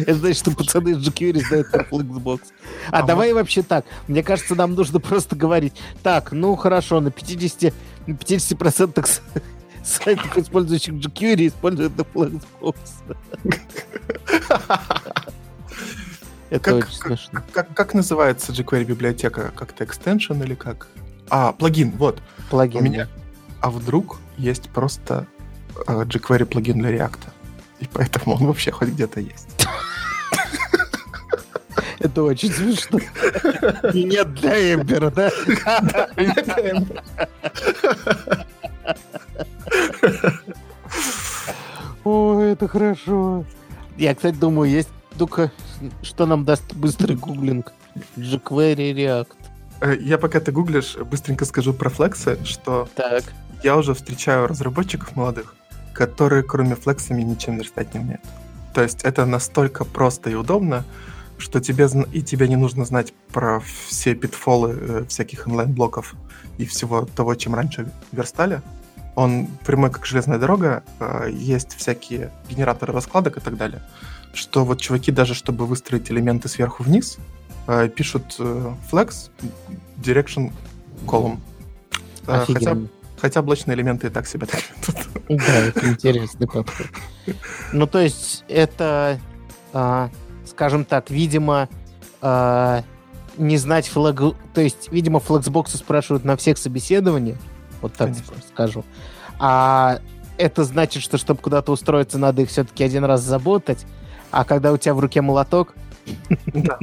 [0.06, 2.40] Это значит, что пацаны из jQuery знают про Flexbox.
[2.90, 3.84] А, а давай вообще так.
[4.08, 5.74] Мне кажется, нам нужно просто говорить.
[6.02, 7.72] Так, ну хорошо, на 50,
[8.06, 9.20] на 50%
[9.84, 12.76] сайтов, использующих jQuery, используют Flexbox.
[16.50, 17.30] Это как, очень смешно.
[17.32, 19.52] Как, как, как называется jQuery библиотека?
[19.54, 20.88] Как-то extension или как?
[21.30, 22.20] А, плагин, вот.
[22.50, 22.80] Плагин.
[22.80, 23.08] У меня...
[23.60, 25.26] А вдруг есть просто
[25.86, 27.20] uh, jQuery плагин для React.
[27.78, 29.66] И поэтому он вообще хоть где-то есть.
[31.98, 32.98] Это очень смешно.
[33.92, 35.30] И нет для Эмбера, да?
[42.04, 43.44] Ой, это хорошо.
[43.98, 45.52] Я, кстати, думаю, есть только
[46.02, 47.72] что нам даст быстрый гуглинг.
[48.16, 49.36] jQuery React.
[49.80, 53.24] Э, я пока ты гуглишь, быстренько скажу про флексы, что так.
[53.62, 55.54] я уже встречаю разработчиков молодых,
[55.92, 58.22] которые кроме флексами ничем верстать не умеют.
[58.74, 60.84] То есть это настолько просто и удобно,
[61.38, 66.14] что тебе и тебе не нужно знать про все питфолы э, всяких онлайн-блоков
[66.58, 68.60] и всего того, чем раньше верстали.
[69.16, 73.82] Он прямой как железная дорога, э, есть всякие генераторы раскладок и так далее.
[74.32, 77.18] Что вот чуваки даже, чтобы выстроить элементы сверху вниз,
[77.66, 79.30] э, пишут э, flex
[79.96, 80.52] direction
[81.06, 81.38] column.
[82.26, 82.76] Э, хотя,
[83.20, 84.60] хотя блочные элементы и так себя так
[85.28, 86.86] Да, это интересный подход.
[87.72, 89.20] Ну, то есть это
[89.72, 90.10] а,
[90.44, 91.68] скажем так, видимо,
[92.20, 92.82] э,
[93.38, 94.20] не знать флаг...
[94.52, 97.38] То есть, видимо, флексбоксы спрашивают на всех собеседованиях,
[97.80, 98.34] вот так Конечно.
[98.52, 98.84] скажу.
[99.38, 100.00] А
[100.36, 103.86] это значит, что чтобы куда-то устроиться, надо их все-таки один раз заботать,
[104.30, 105.74] а когда у тебя в руке молоток...
[106.46, 106.78] Да.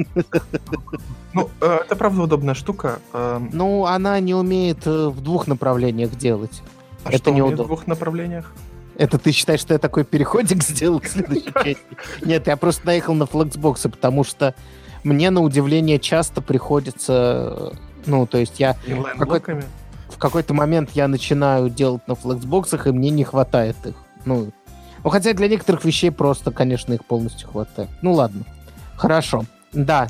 [1.34, 3.00] Ну, э, это правда удобная штука.
[3.14, 3.50] Эм.
[3.52, 6.62] Ну, она не умеет э, в двух направлениях делать.
[7.04, 7.64] А это что неудобно.
[7.64, 8.54] в двух направлениях?
[8.98, 11.78] Это ты считаешь, что я такой переходик сделал к следующей части?
[12.24, 14.56] Нет, я просто наехал на флексбоксы, потому что
[15.04, 17.74] мне, на удивление, часто приходится...
[18.06, 18.76] Ну, то есть я...
[18.86, 19.62] В какой-то,
[20.10, 23.96] в какой-то момент я начинаю делать на флексбоксах, и мне не хватает их.
[24.26, 24.52] Ну,
[25.08, 27.90] ну, хотя для некоторых вещей просто, конечно, их полностью хватает.
[28.02, 28.44] Ну, ладно.
[28.98, 29.46] Хорошо.
[29.72, 30.10] Да.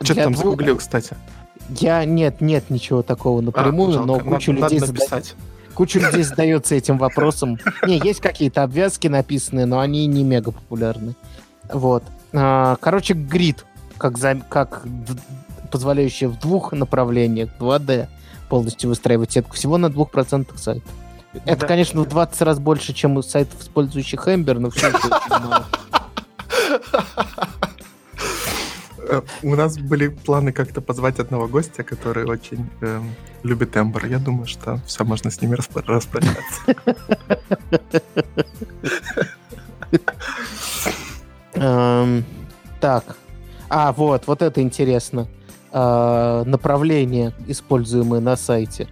[0.00, 0.46] Что ты там двух...
[0.46, 1.16] загуглил, кстати?
[1.78, 2.04] Я...
[2.04, 4.80] Нет, нет ничего такого а, напрямую, а, но кучу людей...
[4.80, 5.36] Надо написать.
[5.74, 7.56] Куча людей задается этим вопросом.
[7.86, 11.14] Не, есть какие-то обвязки написанные, но они не мега популярны.
[11.72, 12.02] Вот.
[12.32, 13.64] А, короче, грид,
[13.96, 14.82] как, за, как
[15.70, 18.08] позволяющий в двух направлениях 2D
[18.48, 20.90] полностью выстраивать сетку всего на 2% сайтов.
[21.46, 21.66] Это, да.
[21.66, 25.66] конечно, в 20 раз больше, чем у сайтов, использующих Ember, но все очень мало.
[29.08, 33.00] Э, у нас были планы как-то позвать одного гостя, который очень э,
[33.42, 34.06] любит тембр.
[34.06, 36.62] Я думаю, что все можно с ними распро- распрощаться.
[41.54, 42.24] Эм,
[42.80, 43.16] так.
[43.68, 45.28] А, вот, вот это интересно.
[45.72, 48.88] Э, направление, используемое на сайте.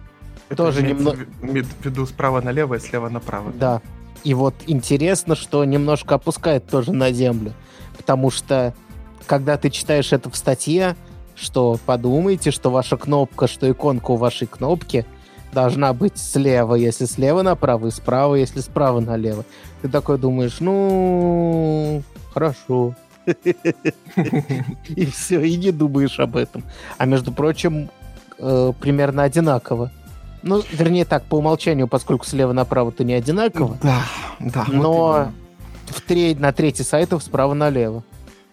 [0.55, 1.25] Тоже немного...
[1.41, 3.51] В виду справа налево и слева направо.
[3.53, 3.81] Да.
[4.23, 7.53] И вот интересно, что немножко опускает тоже на землю.
[7.97, 8.73] Потому что
[9.25, 10.95] когда ты читаешь это в статье,
[11.35, 15.05] что подумайте, что ваша кнопка, что иконка у вашей кнопки
[15.53, 19.45] должна быть слева, если слева направо, и справа, если справа налево.
[19.81, 22.95] Ты такой думаешь, ну, хорошо.
[24.87, 26.63] И все, и не думаешь об этом.
[26.97, 27.91] А между прочим,
[28.39, 29.91] э, примерно одинаково.
[30.43, 33.77] Ну, вернее так, по умолчанию, поскольку слева направо то не одинаково.
[33.81, 34.01] Да,
[34.39, 34.65] да.
[34.67, 35.31] Но
[35.87, 38.03] в треть, на третий сайтов справа налево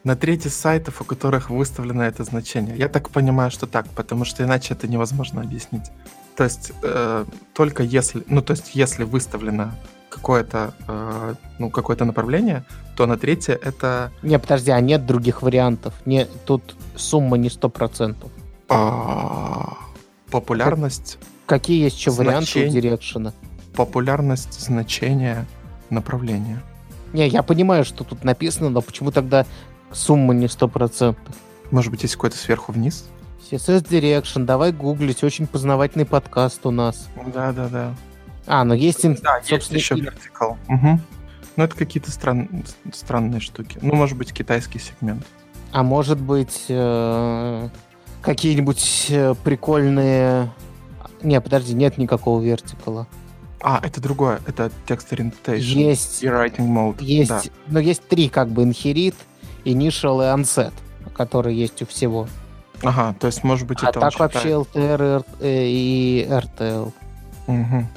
[0.05, 2.76] на трети сайтов, у которых выставлено это значение.
[2.76, 5.91] Я так понимаю, что так, потому что иначе это невозможно объяснить.
[6.36, 9.74] То есть э, только если, ну то есть если выставлено
[10.09, 12.64] какое-то, э, ну какое-то направление,
[12.97, 14.11] то на третье это.
[14.22, 15.95] Не, подожди, а нет других вариантов?
[16.07, 18.30] Не, тут сумма не сто процентов.
[18.68, 19.76] А,
[20.30, 21.18] популярность.
[21.49, 23.32] Какие есть еще варианты у дирекшена?
[23.74, 25.46] Популярность значения
[25.90, 26.62] направления.
[27.12, 29.46] Не, я понимаю, что тут написано, но почему тогда
[29.90, 31.34] Сумма не сто процентов.
[31.70, 33.09] Может быть, есть какой-то сверху вниз?
[33.51, 37.09] CSS Direction, давай гуглить, очень познавательный подкаст у нас.
[37.32, 37.94] Да, да, да.
[38.46, 40.57] А, ну есть, да, собственно, есть еще vertical.
[40.68, 41.01] Угу.
[41.57, 42.64] Ну, это какие-то стран...
[42.92, 43.78] странные штуки.
[43.80, 45.26] Ну, может быть, китайский сегмент.
[45.72, 47.68] А может быть, э,
[48.22, 50.53] какие-нибудь э, прикольные...
[51.23, 53.07] Не, подожди, нет никакого вертикала.
[53.61, 54.41] А, это другое.
[54.47, 55.59] Это text orientation.
[55.59, 56.23] Есть.
[56.23, 57.03] И writing mode.
[57.03, 57.43] Есть, Да.
[57.66, 59.14] но есть три как бы inherit,
[59.64, 60.73] initial и onset,
[61.14, 62.29] которые есть у всего.
[62.83, 64.51] Ага, то есть, может быть, а это так вообще.
[64.51, 66.93] LTR э, и RTL.
[67.49, 67.89] Мгм.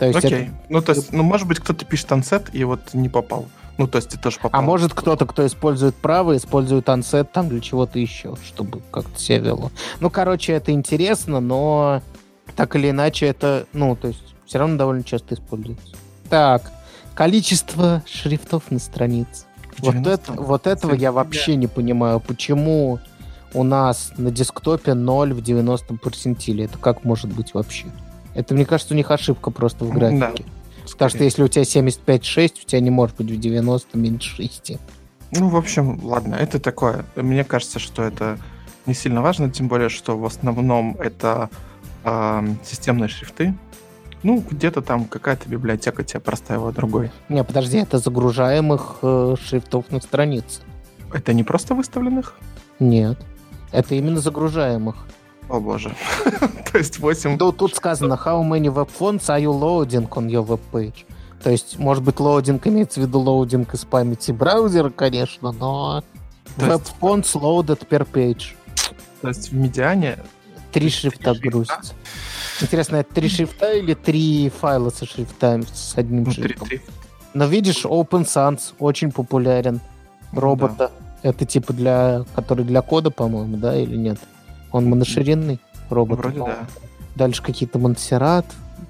[0.00, 0.32] То есть Окей.
[0.46, 3.46] это- Ну, то есть, ну, может быть, кто-то пишет ансет и вот не попал.
[3.78, 4.60] Ну, то есть, ты тоже попал.
[4.60, 9.38] А может кто-то, кто использует право, использует ансет там для чего-то еще, чтобы как-то себя
[9.38, 9.70] вело.
[10.00, 12.02] Ну, короче, это интересно, но
[12.56, 15.96] так или иначе это, ну, то есть все равно довольно часто используется.
[16.28, 16.70] Так,
[17.14, 19.46] количество шрифтов на странице.
[19.78, 20.10] Вот, 90?
[20.10, 23.00] это, вот этого я вообще не понимаю, почему
[23.54, 26.64] у нас на десктопе 0 в 90 персентиле.
[26.64, 27.86] Это как может быть вообще?
[28.34, 30.10] Это, мне кажется, у них ошибка просто в Да.
[30.10, 30.44] графике.
[30.90, 34.72] Потому что если у тебя 75,6, у тебя не может быть в 90 меньше 6.
[35.32, 37.04] Ну, в общем, ладно, это такое.
[37.16, 38.38] Мне кажется, что это
[38.86, 41.48] не сильно важно, тем более, что в основном это
[42.04, 43.54] ам, системные шрифты.
[44.22, 47.10] Ну, где-то там какая-то библиотека тебя проставила другой.
[47.28, 50.62] Не, подожди, это загружаемых э, шрифтов на странице.
[51.12, 52.34] Это не просто выставленных?
[52.80, 53.18] Нет.
[53.70, 54.96] Это именно загружаемых.
[55.48, 55.94] О боже.
[56.72, 57.36] То есть 8...
[57.38, 61.04] Ну, тут сказано, how many web fonts are you loading on your web page?
[61.42, 66.02] То есть, может быть, loading имеется в виду loading из памяти браузера, конечно, но
[66.56, 68.54] web fonts loaded per page.
[69.20, 70.18] то есть в медиане...
[70.74, 71.94] Три шрифта грузится.
[72.60, 76.68] Интересно, это три шрифта или три файла со шрифтами, с одним Внутри шрифтом?
[77.32, 79.80] Но видишь, Open Sans очень популярен.
[80.32, 80.90] Roboto.
[81.22, 82.24] Это типа для...
[82.34, 84.18] Который для кода, по-моему, да, или нет?
[84.72, 86.18] Он моноширинный Roboto.
[86.18, 86.66] Вроде да.
[87.14, 88.46] Дальше какие-то Монсеррат.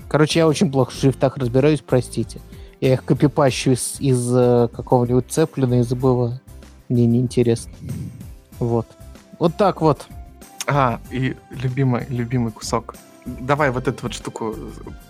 [0.08, 2.40] Короче, я очень плохо в шрифтах разбираюсь, простите.
[2.80, 6.40] Я их копипащу из, из э, какого-нибудь цеплина и забываю.
[6.88, 7.72] Мне неинтересно.
[8.58, 8.86] Вот.
[9.38, 10.06] Вот так вот.
[10.66, 12.94] А, и любимый, любимый кусок.
[13.26, 14.54] Давай вот эту вот штуку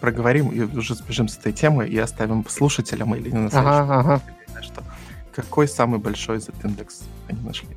[0.01, 4.63] проговорим и уже сбежим с этой темы и оставим слушателям или на следующий Ага, ага.
[4.63, 4.83] что
[5.35, 7.69] какой самый большой Z-индекс они нашли?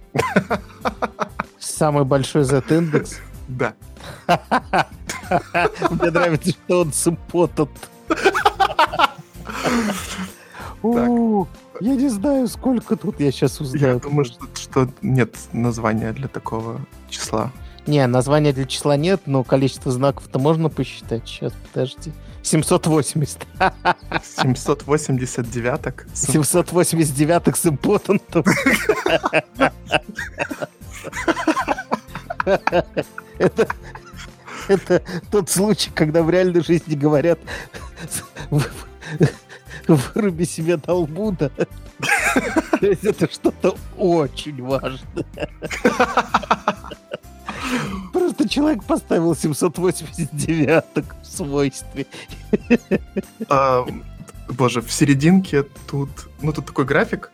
[1.60, 3.20] Самый большой Z-индекс.
[3.48, 3.74] Да.
[5.90, 7.90] Мне нравится, что он симпотент.
[10.84, 11.46] У,
[11.82, 14.00] Я не знаю, сколько тут я сейчас Я узнаю.
[14.00, 17.52] думаю, что, что нет названия для такого числа.
[17.88, 21.26] Не, названия для числа нет, но количество знаков-то можно посчитать.
[21.26, 22.12] Сейчас, подожди.
[22.44, 23.48] 780.
[24.24, 28.44] 789 789 с импотентом.
[33.40, 33.68] Это,
[34.68, 37.40] это тот случай, когда в реальной жизни говорят
[39.88, 41.52] выруби себе долбуда.
[42.80, 45.26] То есть это что-то очень важное.
[48.38, 50.84] Просто человек поставил 789
[51.22, 52.06] в свойстве.
[53.50, 53.86] А,
[54.50, 56.10] Боже, в серединке тут...
[56.42, 57.32] Ну, тут такой график.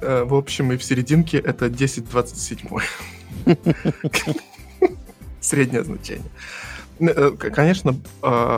[0.00, 2.58] э, В общем, и в серединке это 1027.
[5.40, 6.24] Среднее значение.
[7.00, 7.96] Э, Конечно, э,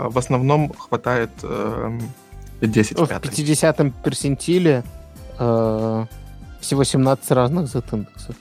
[0.09, 2.01] в основном хватает эм,
[2.61, 3.33] 10 Ну, В пятых.
[3.33, 4.85] 50-м персентиле
[5.39, 6.07] э,
[6.61, 8.37] всего 17 разных Z-индексов.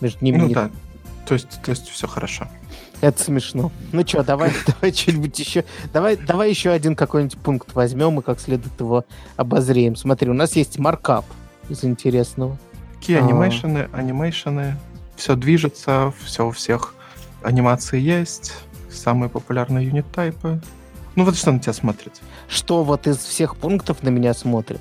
[0.00, 0.70] Между ними Ну не- да.
[1.26, 2.48] То есть, то есть все хорошо.
[3.02, 3.70] Это смешно.
[3.92, 5.64] Ну что, давай, давай что-нибудь еще.
[5.92, 9.04] Давай, давай еще один какой-нибудь пункт возьмем и как следует его
[9.36, 9.96] обозреем.
[9.96, 11.26] Смотри, у нас есть маркап
[11.68, 12.56] из интересного.
[12.98, 13.24] Какие А.
[13.24, 14.76] animation ы, animation ы,
[15.16, 16.94] все движется, все у всех
[17.42, 18.54] анимации есть,
[18.90, 20.62] самые популярные unit type ы.
[21.16, 22.20] Ну вот что на тебя смотрит?
[22.48, 24.80] Что вот из всех пунктов на меня смотрит?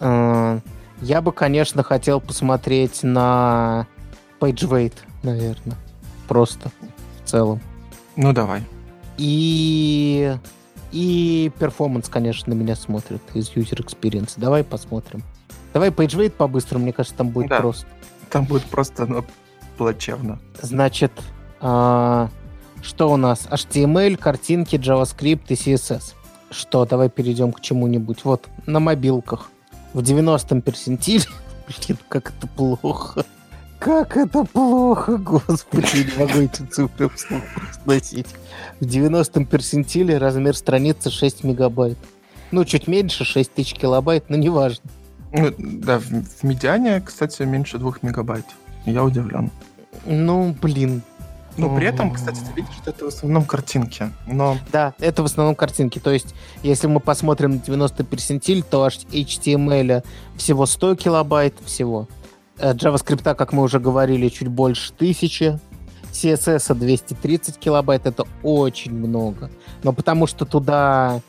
[0.00, 0.58] Э,
[1.02, 3.86] Я бы, конечно, хотел посмотреть на
[4.40, 5.76] Page Weight, наверное.
[6.26, 6.70] Просто
[7.28, 7.60] целом.
[8.16, 8.62] Ну давай.
[9.16, 10.36] И...
[10.90, 14.32] И performance, конечно, на меня смотрит из User Experience.
[14.36, 15.22] Давай посмотрим.
[15.74, 17.60] Давай PageWeight по-быстрому, мне кажется, там будет Да.
[17.60, 17.86] просто.
[18.30, 19.24] Там будет просто ну,
[19.76, 20.38] плачевно.
[20.62, 21.12] Значит,
[21.60, 22.30] а,
[22.82, 23.46] что у нас?
[23.50, 26.14] HTML, картинки, JavaScript и CSS.
[26.50, 28.24] Что, давай перейдем к чему-нибудь.
[28.24, 29.50] Вот, на мобилках.
[29.92, 31.24] В 90-м персентиле.
[31.66, 33.24] Блин, как это плохо.
[33.78, 38.26] Как это плохо, господи, не могу эти цифры вслух произносить.
[38.80, 41.98] В 90-м персентиле размер страницы 6 мегабайт.
[42.50, 44.90] Ну, чуть меньше, 6 тысяч килобайт, но неважно.
[45.32, 48.46] Ну, да, в, в медиане, кстати, меньше двух мегабайт.
[48.84, 49.50] Я удивлен.
[50.06, 51.02] Ну, блин.
[51.56, 54.10] Но при этом, кстати, ты видишь, что это в основном картинки.
[54.26, 54.56] Но...
[54.72, 55.98] Да, это в основном картинки.
[55.98, 60.04] То есть, если мы посмотрим на 90 персентиль, то HTML
[60.36, 62.08] всего 100 килобайт всего.
[62.58, 65.58] Э, JavaScript, как мы уже говорили, чуть больше тысячи.
[66.12, 69.50] CSS 230 килобайт, это очень много.
[69.82, 71.20] Но потому что туда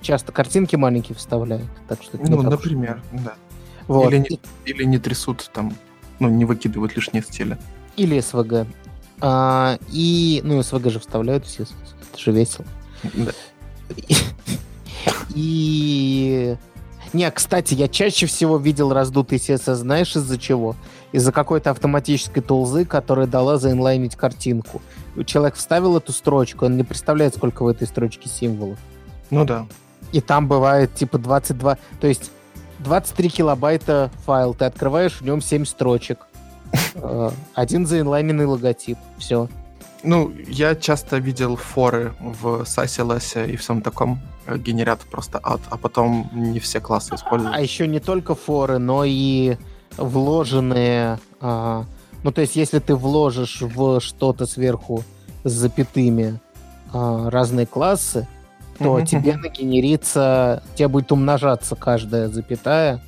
[0.00, 1.68] часто картинки маленькие вставляют.
[1.88, 3.20] Так что ну, например, уж...
[3.20, 3.34] да.
[3.88, 4.12] Вот.
[4.12, 5.74] Или, не, или не трясут там,
[6.18, 7.58] ну, не выкидывают лишние стили.
[7.96, 8.66] Или SVG.
[9.20, 12.66] А, и, ну, SVG же вставляют все, это же весело.
[13.02, 13.32] Да.
[15.34, 16.56] И...
[17.12, 20.76] Не, кстати, я чаще всего видел раздутый CSS, знаешь, из-за чего?
[21.12, 24.82] Из-за какой-то автоматической тулзы, которая дала заинлайнить картинку.
[25.24, 28.78] Человек вставил эту строчку, он не представляет, сколько в этой строчке символов.
[29.30, 29.66] Ну да.
[30.12, 31.78] И там бывает типа 22...
[32.00, 32.30] То есть
[32.80, 36.26] 23 килобайта файл, ты открываешь, в нем 7 строчек.
[36.94, 38.98] Э, один заинлайненный логотип.
[39.18, 39.48] Все.
[40.02, 44.20] Ну, я часто видел форы в Сасе, Лесе и всем таком
[44.56, 47.54] генерят просто ад, а потом не все классы используют.
[47.54, 49.56] А еще не только форы, но и
[49.96, 51.18] вложенные...
[51.40, 51.84] А,
[52.22, 55.04] ну, то есть, если ты вложишь в что-то сверху
[55.44, 56.40] с запятыми
[56.92, 58.26] а, разные классы,
[58.78, 63.02] то тебе нагенерится, тебе будет умножаться каждая запятая.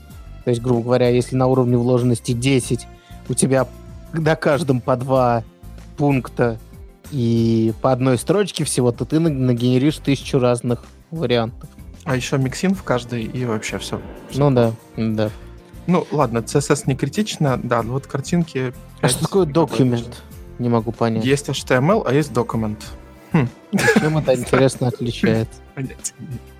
[0.44, 2.86] То есть, грубо говоря, если на уровне вложенности 10
[3.28, 3.68] у тебя
[4.12, 5.44] на каждом по два
[5.96, 6.58] пункта
[7.12, 11.68] и по одной строчке всего, то ты нагенеришь тысячу разных вариантов.
[12.04, 14.00] А еще миксин в каждой и вообще все.
[14.30, 14.38] все.
[14.38, 15.30] Ну да, да.
[15.86, 18.72] Ну ладно, CSS не критично, да, вот картинки...
[19.00, 20.22] А что такое документ?
[20.58, 21.24] Не могу понять.
[21.24, 22.86] Есть HTML, а есть документ.
[23.32, 23.48] Хм.
[23.98, 25.60] Чем это интересно отличается?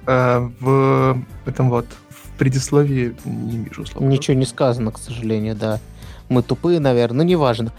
[0.07, 4.07] Э, в этом вот в предисловии не вижу слова.
[4.07, 5.81] Ничего не сказано, к сожалению, да
[6.31, 7.73] мы тупые, наверное, ну неважно.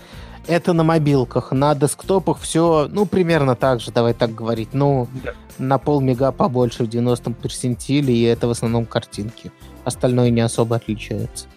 [0.48, 4.70] Это на мобилках, на десктопах все, ну, примерно так же, давай так говорить.
[4.74, 5.34] Ну, да.
[5.58, 9.52] На полмега побольше в 90-м персентиле, и это в основном картинки.
[9.84, 11.48] Остальное не особо отличается.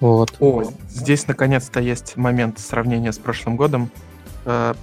[0.00, 0.34] Вот.
[0.40, 3.90] О, здесь наконец-то есть момент сравнения с прошлым годом.
[4.44, 4.74] Э,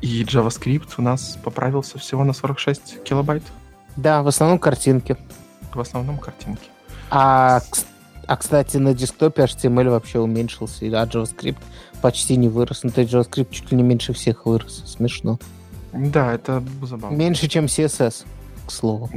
[0.00, 3.42] и JavaScript у нас поправился всего на 46 килобайт.
[3.96, 5.16] Да, в основном картинки.
[5.72, 6.68] В основном картинки.
[7.10, 7.60] А,
[8.26, 11.58] а, кстати, на десктопе HTML вообще уменьшился, а JavaScript
[12.00, 12.82] почти не вырос.
[12.82, 14.82] Ну, то есть JavaScript чуть ли не меньше всех вырос.
[14.86, 15.38] Смешно.
[15.92, 17.16] Да, это забавно.
[17.16, 18.24] Меньше, чем CSS,
[18.66, 19.10] к слову.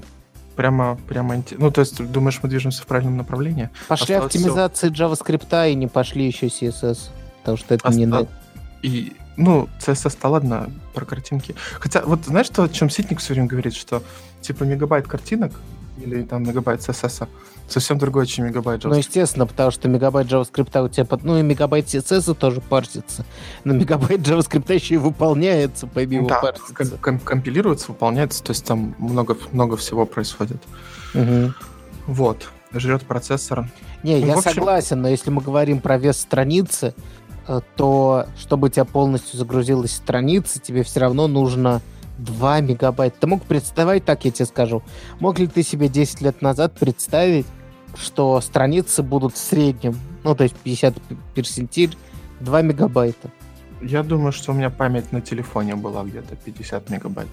[0.56, 1.44] Прямо, прямо...
[1.58, 3.70] Ну, то есть, думаешь, мы движемся в правильном направлении?
[3.88, 5.04] Пошли Осталось оптимизации все...
[5.04, 7.10] JavaScript, и не пошли еще CSS.
[7.40, 8.00] Потому что это Оста...
[8.00, 8.28] не...
[8.82, 11.56] И, ну, CSS-то ладно, про картинки.
[11.80, 14.02] Хотя, вот знаешь, что, о чем Ситник все время говорит, что,
[14.42, 15.52] типа, мегабайт картинок
[15.98, 17.28] или там мегабайт CSS
[17.68, 18.90] совсем другой, чем мегабайт JavaScript.
[18.90, 21.08] Ну, естественно, потому что мегабайт JavaScript у тебя...
[21.24, 23.26] Ну, и мегабайт CSS тоже парсится.
[23.64, 26.98] Но мегабайт JavaScript еще и выполняется, помимо да, парсится.
[27.02, 30.62] Ком- компилируется, выполняется, то есть там много, много всего происходит.
[31.14, 31.54] Угу.
[32.08, 32.50] Вот.
[32.74, 33.70] Жрет процессор.
[34.04, 34.54] Не, ну, я общем...
[34.54, 36.94] согласен, но если мы говорим про вес страницы,
[37.48, 41.82] э, то чтобы у тебя полностью загрузилась страница, тебе все равно нужно
[42.18, 43.18] 2 мегабайта.
[43.22, 44.84] Ты мог представить, так я тебе скажу,
[45.20, 47.46] мог ли ты себе 10 лет назад представить,
[47.98, 50.96] что страницы будут в среднем, ну, то есть 50
[51.34, 51.98] персентиль,
[52.42, 53.30] 2 мегабайта?
[53.82, 57.28] Я думаю, что у меня память на телефоне была где-то 50 мегабайт.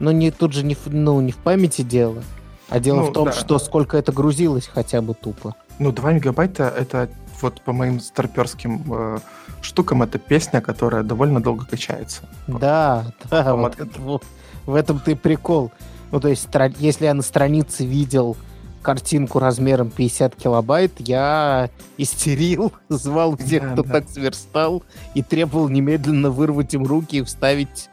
[0.00, 2.22] Но не, тут же не, ну, не в памяти дело,
[2.68, 3.32] а дело ну, в том, да.
[3.32, 5.54] что сколько это грузилось хотя бы тупо.
[5.78, 7.08] Ну, 2 мегабайта это
[7.44, 9.18] вот по моим старперским э,
[9.60, 12.22] штукам это песня, которая довольно долго качается.
[12.46, 13.30] Да, вот.
[13.30, 14.24] да, вот, вот,
[14.64, 15.70] в этом ты прикол.
[16.10, 18.36] Ну, то есть, если я на странице видел
[18.80, 21.68] картинку размером 50 килобайт, я
[21.98, 23.92] истерил, звал всех, да, кто да.
[23.92, 24.82] так сверстал,
[25.14, 27.90] и требовал немедленно вырвать им руки и вставить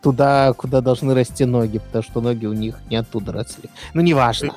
[0.00, 3.68] туда, куда должны расти ноги, потому что ноги у них не оттуда росли.
[3.92, 4.54] Ну, неважно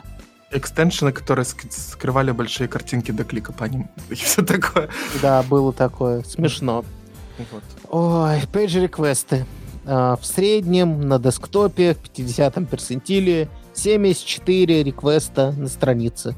[0.52, 3.90] экстеншены, которые скрывали большие картинки до клика по ним.
[4.10, 4.90] И все такое.
[5.22, 6.24] Да, было такое.
[6.24, 6.86] Смешно.
[7.52, 7.64] Вот.
[7.90, 9.46] Ой, пейдж-реквесты.
[9.86, 16.36] А, в среднем на десктопе в 50-м персентиле 74 реквеста на странице,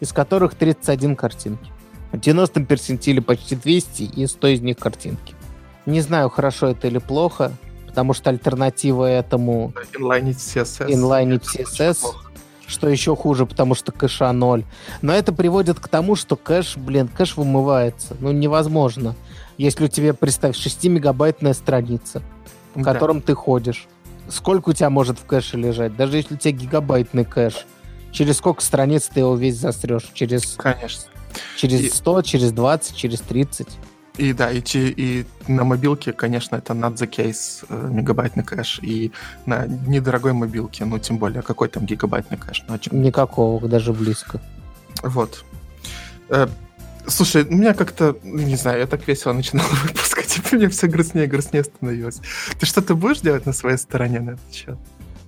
[0.00, 1.70] из которых 31 картинки.
[2.12, 5.34] В 90-м персентиле почти 200 и 100 из них картинки.
[5.84, 7.52] Не знаю, хорошо это или плохо,
[7.86, 9.74] потому что альтернатива этому...
[9.94, 10.90] Инлайнить CSS.
[10.92, 12.04] Инлайнить CSS
[12.68, 14.64] что еще хуже, потому что кэша ноль.
[15.02, 18.16] Но это приводит к тому, что кэш, блин, кэш вымывается.
[18.20, 19.16] Ну, невозможно.
[19.56, 22.22] Если у тебя, представь, 6-мегабайтная страница,
[22.74, 22.92] в да.
[22.92, 23.88] котором ты ходишь.
[24.28, 25.96] Сколько у тебя может в кэше лежать?
[25.96, 27.66] Даже если у тебя гигабайтный кэш.
[28.12, 30.10] Через сколько страниц ты его весь засрешь?
[30.12, 30.54] Через...
[30.56, 31.04] Конечно.
[31.56, 33.68] Через 100, через 20, через 30?
[34.18, 39.12] И да, и, и на мобилке, конечно, это над the case э, мегабайтный кэш, и
[39.46, 42.64] на недорогой мобилке, ну, тем более, какой там гигабайтный кэш?
[42.68, 44.40] Ну, Никакого, даже близко.
[45.02, 45.44] Вот.
[46.30, 46.48] Э,
[47.06, 50.88] слушай, у меня как-то, не знаю, я так весело начинал выпуск, а типа мне все
[50.88, 52.20] грустнее и грустнее становилось.
[52.58, 54.78] Ты что-то будешь делать на своей стороне на этот счет?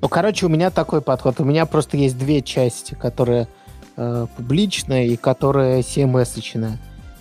[0.01, 1.41] Ну, короче, у меня такой подход.
[1.41, 3.49] У меня просто есть две части, которые
[3.97, 6.79] э, публичная и которая CMS-очная.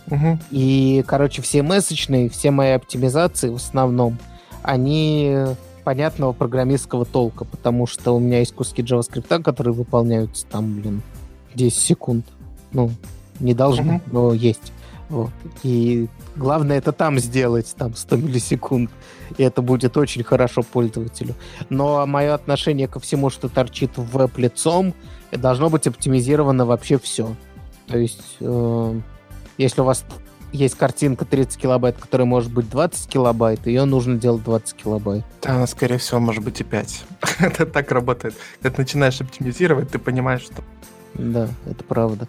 [0.10, 0.40] Угу.
[0.52, 4.18] И, короче, все месячные, все мои оптимизации в основном,
[4.64, 5.36] они
[5.84, 11.02] понятного программистского толка, потому что у меня есть куски JavaScript, которые выполняются там, блин,
[11.56, 12.26] 10 секунд.
[12.72, 12.92] Ну,
[13.40, 14.72] не должны, uh но есть.
[15.10, 15.32] Вот.
[15.64, 18.92] И главное это там сделать, там 100 миллисекунд.
[19.38, 21.34] И это будет очень хорошо пользователю.
[21.70, 24.94] Но мое отношение ко всему, что торчит в веб лицом,
[25.32, 27.36] должно быть оптимизировано вообще все.
[27.88, 29.00] То есть э,
[29.60, 30.06] если у вас
[30.52, 35.24] есть картинка 30 килобайт, которая может быть 20 килобайт, ее нужно делать 20 килобайт.
[35.42, 37.04] Да, она, скорее всего, может быть и 5.
[37.40, 38.36] это так работает.
[38.56, 40.64] Когда ты начинаешь оптимизировать, ты понимаешь, что...
[41.14, 42.28] Да, это правда.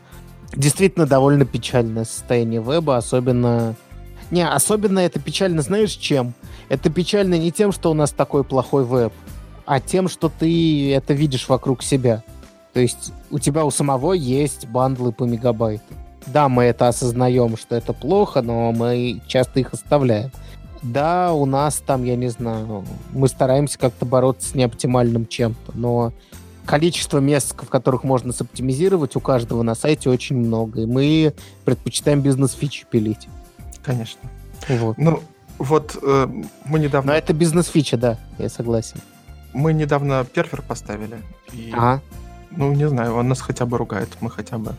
[0.52, 3.76] Действительно довольно печальное состояние веба, особенно...
[4.30, 6.34] Не, особенно это печально, знаешь, чем?
[6.68, 9.12] Это печально не тем, что у нас такой плохой веб,
[9.66, 12.22] а тем, что ты это видишь вокруг себя.
[12.72, 15.94] То есть у тебя у самого есть бандлы по мегабайту
[16.26, 20.30] да, мы это осознаем, что это плохо, но мы часто их оставляем.
[20.82, 26.12] Да, у нас там, я не знаю, мы стараемся как-то бороться с неоптимальным чем-то, но
[26.64, 32.20] количество мест, в которых можно соптимизировать, у каждого на сайте очень много, и мы предпочитаем
[32.20, 33.28] бизнес-фичи пилить.
[33.82, 34.20] Конечно.
[34.68, 34.96] Вот.
[34.96, 35.22] Ну,
[35.58, 36.26] вот э,
[36.64, 37.12] мы недавно...
[37.12, 39.00] Но это бизнес-фича, да, я согласен.
[39.52, 41.18] Мы недавно первер поставили.
[41.52, 42.00] И, ага.
[42.50, 44.74] Ну, не знаю, он нас хотя бы ругает, мы хотя бы...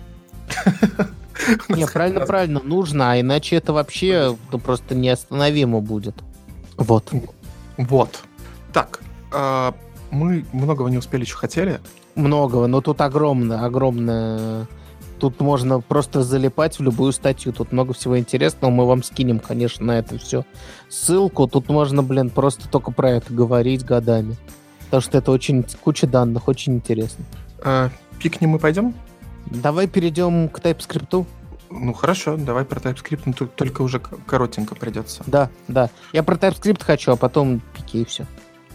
[1.70, 6.16] Не, правильно, правильно, нужно, а иначе это вообще ну, просто неостановимо будет.
[6.78, 7.12] Вот.
[7.78, 8.24] Вот.
[8.74, 9.02] Так,
[9.34, 9.72] э,
[10.12, 11.80] мы многого не успели, что хотели.
[12.16, 14.68] Многого, но тут огромное, огромное...
[15.20, 17.54] Тут можно просто залипать в любую статью.
[17.54, 18.72] Тут много всего интересного.
[18.72, 20.46] Мы вам скинем, конечно, на это все
[20.90, 21.48] ссылку.
[21.48, 24.36] Тут можно, блин, просто только про это говорить годами.
[24.86, 27.24] Потому что это очень куча данных, очень интересно.
[27.64, 27.90] Э,
[28.20, 28.96] пикнем мы пойдем?
[29.48, 31.26] Давай перейдем к TypeScript.
[31.70, 35.24] Ну хорошо, давай про TypeScript, но только уже коротенько придется.
[35.26, 35.90] Да, да.
[36.12, 38.26] Я про TypeScript хочу, а потом пики и все.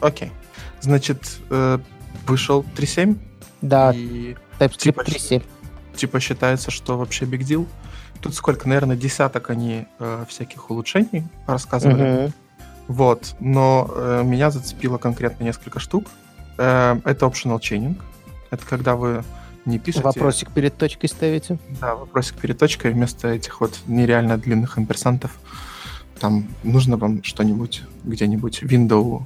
[0.01, 0.33] Окей.
[0.81, 1.79] Значит, э,
[2.27, 3.19] вышел 3.7?
[3.61, 5.43] Да, и TypeScript типа, 3.7.
[5.95, 7.67] Типа считается, что вообще big deal.
[8.21, 12.25] Тут сколько, наверное, десяток они э, всяких улучшений рассказывали.
[12.25, 12.33] Угу.
[12.89, 16.07] Вот, но э, меня зацепило конкретно несколько штук.
[16.57, 18.01] Э, это optional chaining.
[18.51, 19.25] Это когда вы
[19.67, 20.05] не пишете...
[20.05, 21.59] Вопросик перед точкой ставите?
[21.81, 25.37] Да, вопросик перед точкой вместо этих вот нереально длинных амперсантов.
[26.21, 29.25] Там нужно вам что-нибудь, где-нибудь, window,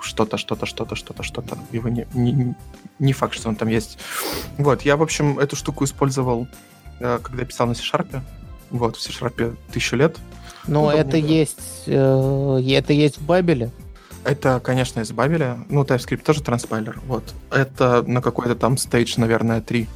[0.00, 1.58] что-то, что-то, что-то, что-то, что-то.
[1.70, 2.54] Его не, не,
[2.98, 3.98] не факт, что он там есть.
[4.58, 6.48] Вот, я, в общем, эту штуку использовал,
[6.98, 8.20] э, когда писал на C-Sharp.
[8.70, 10.16] Вот, в C-Sharp тысячу лет.
[10.66, 13.70] Но это есть, э, это есть в Бабеле?
[14.24, 15.58] Это, конечно, из Бабеля.
[15.68, 17.00] Ну, TypeScript тоже транспайлер.
[17.06, 17.24] Вот.
[17.50, 19.88] Это на какой-то там стейдж, наверное, 3.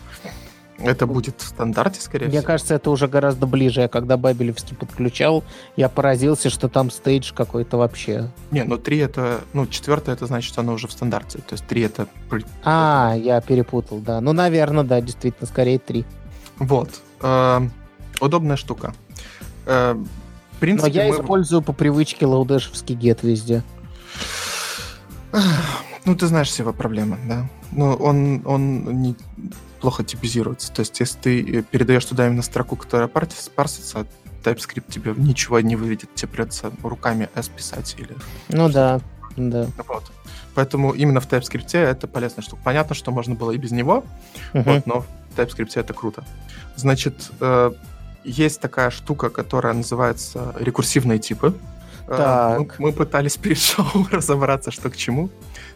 [0.79, 2.47] Это будет в стандарте, скорее Мне всего.
[2.47, 3.83] кажется, это уже гораздо ближе.
[3.83, 5.43] Я когда Бабелевский подключал,
[5.77, 8.31] я поразился, что там стейдж какой-то вообще.
[8.51, 9.41] Не, ну 3 это...
[9.53, 11.39] Ну, 4 это значит, что оно уже в стандарте.
[11.39, 12.09] То есть 3 это...
[12.63, 14.21] А, я перепутал, да.
[14.21, 16.05] Ну, наверное, да, действительно, скорее 3.
[16.59, 16.91] Вот.
[17.23, 17.61] Э,
[18.21, 18.95] удобная штука.
[19.65, 21.21] Э, в принципе, Но я мы...
[21.21, 23.63] использую по привычке лаудешевский гет везде.
[26.05, 27.49] Ну, ты знаешь все его проблемы, да.
[27.73, 29.17] Но он, он не
[29.81, 30.73] плохо типизируется.
[30.73, 34.07] То есть, если ты передаешь туда именно строку, которая парсится,
[34.45, 38.15] TypeScript тебе ничего не выведет, тебе придется руками S писать или...
[38.49, 39.01] Ну да,
[39.37, 39.67] да.
[39.89, 40.05] Вот.
[40.55, 42.63] Поэтому именно в TypeScript это полезная штука.
[42.65, 44.05] Понятно, что можно было и без него,
[44.53, 44.63] uh-huh.
[44.63, 45.07] вот, но в
[45.37, 46.25] TypeScript это круто.
[46.77, 47.73] Значит, э,
[48.25, 51.55] есть такая штука, которая называется рекурсивные типы.
[52.09, 55.31] Э, мы, мы пытались перед шоу разобраться, что к чему.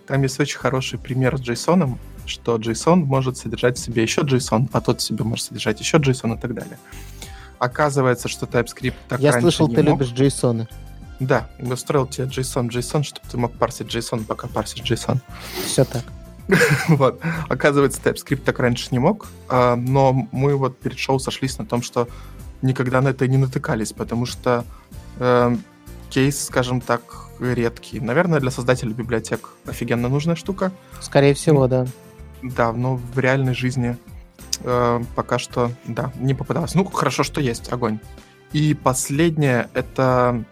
[0.06, 4.68] Там есть очень хороший пример с JSON, что JSON может содержать в себе еще JSON,
[4.72, 6.78] а тот в себе может содержать еще JSON и так далее.
[7.58, 10.00] Оказывается, что TypeScript так Я слышал, ты мог.
[10.00, 10.68] любишь JSON.
[11.20, 15.18] Да, я устроил тебе JSON, JSON, чтобы ты мог парсить JSON, пока парсишь JSON.
[15.64, 16.04] Все так.
[16.88, 17.20] вот.
[17.48, 21.82] Оказывается, TypeScript так раньше не мог, а, но мы вот перед шоу сошлись на том,
[21.82, 22.08] что
[22.62, 24.64] никогда на это не натыкались, потому что
[25.18, 25.62] эм,
[26.10, 27.02] кейс, скажем так,
[27.40, 28.00] редкий.
[28.00, 30.72] Наверное, для создателя библиотек офигенно нужная штука.
[31.00, 31.86] Скорее всего, да.
[32.42, 33.96] Да, но в реальной жизни
[34.60, 36.74] э, пока что, да, не попадалось.
[36.74, 38.00] Ну, хорошо, что есть огонь.
[38.52, 40.44] И последнее, это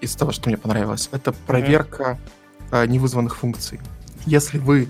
[0.00, 2.18] из того, что мне понравилось, это проверка
[2.70, 2.88] mm-hmm.
[2.88, 3.80] невызванных функций.
[4.26, 4.88] Если вы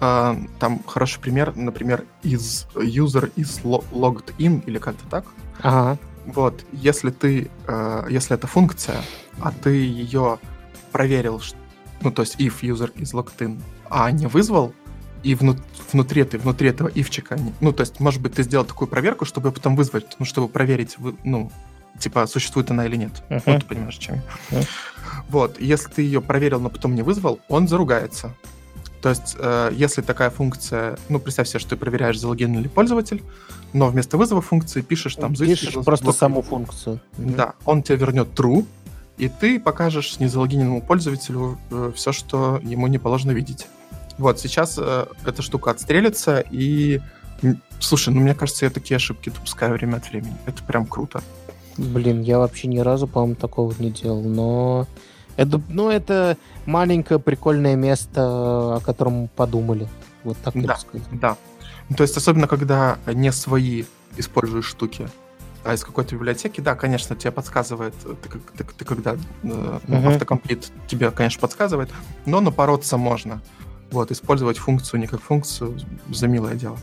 [0.00, 5.24] э, там хороший пример, например, из user is logged in или как-то так.
[5.60, 5.98] Ага.
[6.26, 9.02] Вот, если ты, э, если это функция,
[9.40, 10.38] а ты ее
[10.92, 11.42] проверил,
[12.00, 13.60] ну то есть if user is logged in,
[13.90, 14.72] а не вызвал,
[15.22, 15.56] и вну,
[15.92, 19.52] внутри, этой, внутри этого ивчика, ну то есть, может быть, ты сделал такую проверку, чтобы
[19.52, 21.50] потом вызвать, ну чтобы проверить, ну
[21.98, 23.22] типа существует она или нет.
[23.28, 23.42] Uh-huh.
[23.46, 24.20] Вот ты понимаешь, чем.
[24.50, 24.66] Uh-huh.
[25.28, 28.34] Вот, если ты ее проверил, но потом не вызвал, он заругается.
[29.02, 33.22] То есть, э, если такая функция, ну, представь себе, что ты проверяешь, залогинен ли пользователь,
[33.72, 35.34] но вместо вызова функции пишешь там...
[35.34, 36.16] Пишешь просто блок...
[36.16, 37.00] саму функцию.
[37.16, 38.66] Да, он тебе вернет true,
[39.18, 43.66] и ты покажешь незалогиненному пользователю э, все, что ему не положено видеть.
[44.18, 47.00] Вот, сейчас э, эта штука отстрелится, и...
[47.80, 50.36] Слушай, ну, мне кажется, я такие ошибки допускаю время от времени.
[50.46, 51.22] Это прям круто.
[51.76, 54.86] Блин, я вообще ни разу, по-моему, такого не делал, но...
[55.36, 59.88] Это, ну, это маленькое прикольное место, о котором подумали.
[60.24, 61.06] Вот так да, сказать.
[61.12, 61.36] Да.
[61.92, 63.84] Ну, то есть, особенно когда не свои
[64.16, 65.10] используешь штуки,
[65.62, 70.14] а из какой-то библиотеки, да, конечно, тебе подсказывает, ты, ты, ты когда э, uh-huh.
[70.14, 71.90] автокомплит тебе, конечно, подсказывает,
[72.24, 73.42] но напороться можно.
[73.90, 75.78] Вот, использовать функцию не как функцию
[76.08, 76.78] за милое дело.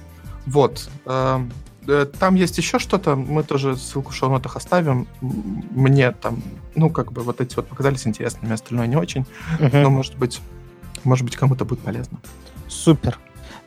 [0.45, 0.88] Вот.
[1.07, 1.51] Эм,
[1.88, 5.07] э, там есть еще что-то, мы тоже ссылку в шоу-нотах оставим.
[5.22, 6.43] Мне там,
[6.76, 9.26] ну, как бы вот эти вот показались интересными, остальное не очень.
[9.57, 9.82] Uh-huh.
[9.82, 10.39] Но, может быть,
[11.03, 12.20] может быть, кому-то будет полезно.
[12.68, 13.18] Супер.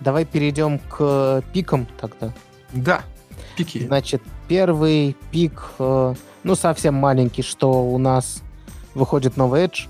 [0.03, 2.33] Давай перейдем к пикам тогда.
[2.73, 3.03] Да,
[3.57, 3.87] пики.
[3.87, 8.43] Значит, первый пик, э, ну, совсем маленький, что у нас
[8.95, 9.89] выходит новый Edge.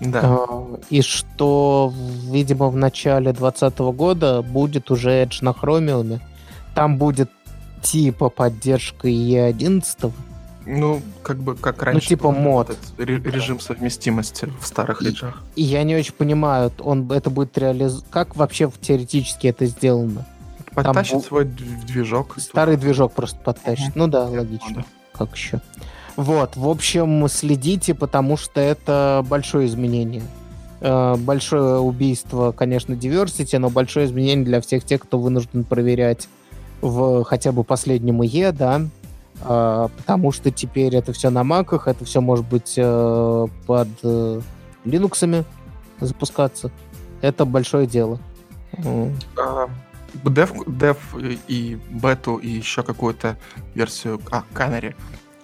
[0.00, 0.20] Да.
[0.22, 1.92] Э, и что,
[2.30, 6.20] видимо, в начале 2020 года будет уже Edge на Chromium.
[6.74, 7.30] Там будет
[7.82, 10.12] типа поддержка E11.
[10.66, 12.00] Ну, как бы как ну, раньше.
[12.02, 12.76] Ну, типа мод.
[12.98, 15.14] Режим совместимости в старых и.
[15.56, 18.06] И я не очень понимаю, он это будет реализовано.
[18.10, 20.26] Как вообще теоретически это сделано?
[20.74, 21.22] Подтащит Там...
[21.22, 22.36] свой движок.
[22.38, 23.90] Старый движок просто подтащит.
[23.90, 23.98] Угу.
[23.98, 24.76] Ну да, логично.
[24.76, 24.84] Да.
[25.12, 25.60] Как еще?
[26.16, 30.22] Вот, в общем, следите, потому что это большое изменение.
[30.80, 36.28] Э, большое убийство, конечно, diversity, но большое изменение для всех тех, кто вынужден проверять
[36.80, 38.82] в хотя бы последнем ИЕ, да,
[39.40, 43.88] потому что теперь это все на маках, это все может быть э, под
[44.84, 45.44] Linux
[46.00, 46.70] запускаться.
[47.20, 48.20] Это большое дело.
[49.36, 49.68] А,
[50.24, 53.36] Dev, Dev и бету и еще какую-то
[53.74, 54.94] версию, а, Canary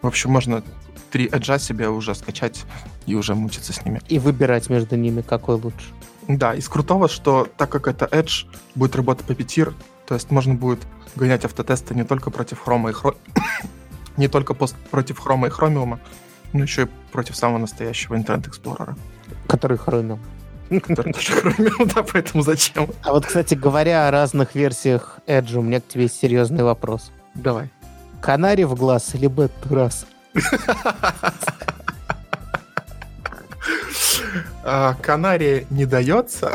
[0.03, 0.63] в общем, можно
[1.11, 2.65] три эджа себе уже скачать
[3.07, 4.01] и уже мучиться с ними.
[4.09, 5.93] И выбирать между ними, какой лучше.
[6.29, 9.75] Да, из крутого, что так как это Edge будет работать по петир,
[10.07, 10.81] то есть можно будет
[11.17, 13.15] гонять автотесты не только против хрома и хро...
[14.17, 16.01] не только против хрома и хромиума,
[16.53, 18.97] но еще и против самого настоящего Explorer.
[19.47, 20.21] Который хромиум.
[20.71, 22.89] Который тоже хромиум, да, поэтому зачем?
[23.03, 27.11] А вот, кстати, говоря о разных версиях Edge, у меня к тебе есть серьезный вопрос.
[27.35, 27.71] Давай.
[28.21, 30.07] Канари в глаз, либо Турас?
[34.63, 36.53] А, Канария не дается.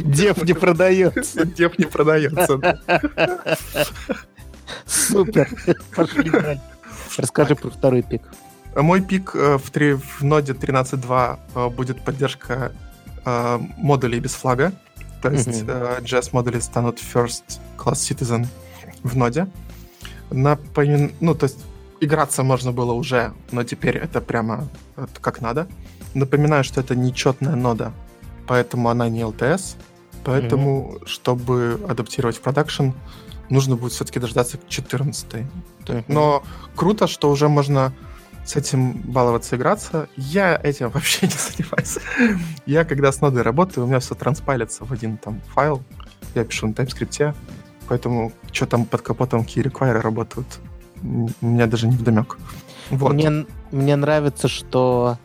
[0.00, 1.44] Дев не продается.
[1.44, 2.58] Дев не продается.
[4.86, 5.48] Супер.
[5.94, 6.32] Пошли.
[7.16, 8.22] Расскажи про второй пик.
[8.76, 12.72] Мой пик э, в, 3, в ноде 13.2 э, будет поддержка
[13.24, 14.72] э, модулей без флага.
[15.22, 16.02] То есть mm-hmm.
[16.02, 18.46] JS модули станут first class citizen
[19.02, 19.48] в ноде
[20.30, 21.12] напомин...
[21.20, 21.58] ну, то есть
[22.00, 25.66] играться можно было уже, но теперь это прямо это как надо.
[26.14, 27.92] Напоминаю, что это нечетная нода,
[28.46, 29.76] поэтому она не LTS,
[30.24, 31.06] поэтому, mm-hmm.
[31.06, 32.90] чтобы адаптировать в продакшн,
[33.50, 36.04] нужно будет все-таки дождаться 14 mm-hmm.
[36.08, 36.42] Но
[36.76, 37.92] круто, что уже можно
[38.44, 40.08] с этим баловаться, играться.
[40.16, 41.98] Я этим вообще не занимаюсь.
[42.66, 45.82] Я, когда с нодой работаю, у меня все транспайлится в один там файл.
[46.34, 47.34] Я пишу на TypeScript,
[47.88, 50.46] Поэтому что там под капотом key require работают,
[51.02, 52.38] у меня даже не вдомек.
[52.90, 53.14] Вот.
[53.14, 55.18] Мне, мне нравится, что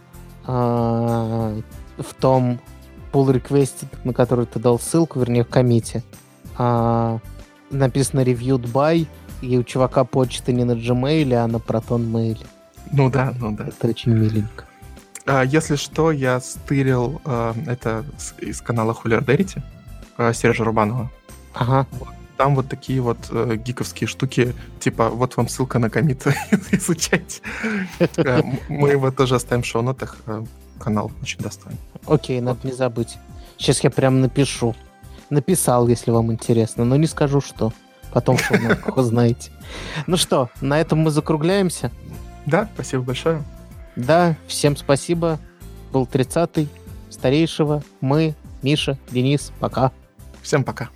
[0.46, 1.62] э,
[1.98, 2.60] в том
[3.12, 6.04] pull request, на который ты дал ссылку, вернее, в комите,
[6.58, 7.20] э,
[7.74, 9.08] написано reviewed by,
[9.42, 12.46] и у чувака почта не на Gmail, а на Proton Mail.
[12.92, 13.68] Ну да, ну да.
[13.68, 14.66] Это очень миленько.
[15.26, 18.06] А, если что, я стырил э, это
[18.40, 19.62] из канала Хулиардерити
[20.18, 21.10] э, Сержа Рубанова.
[21.54, 21.88] Ага.
[22.38, 26.26] Там вот такие вот э, гиковские штуки, типа вот вам ссылка на комит,
[26.72, 27.42] изучайте.
[28.18, 30.18] Э, мы его тоже оставим в шоу-нотах,
[30.80, 31.80] канал очень достойный.
[32.06, 33.18] Окей, надо не забыть.
[33.58, 34.76] Сейчас я прям напишу.
[35.34, 37.74] Написал, если вам интересно, но не скажу, что.
[38.12, 38.56] Потом что
[38.96, 39.52] узнаете.
[40.06, 41.92] Ну что, на этом мы закругляемся.
[42.46, 43.44] Да, спасибо большое.
[43.96, 45.40] Да, всем спасибо.
[45.92, 46.68] Был 30-й,
[47.10, 49.92] старейшего, мы, Миша, Денис, пока.
[50.44, 50.90] Всем пока.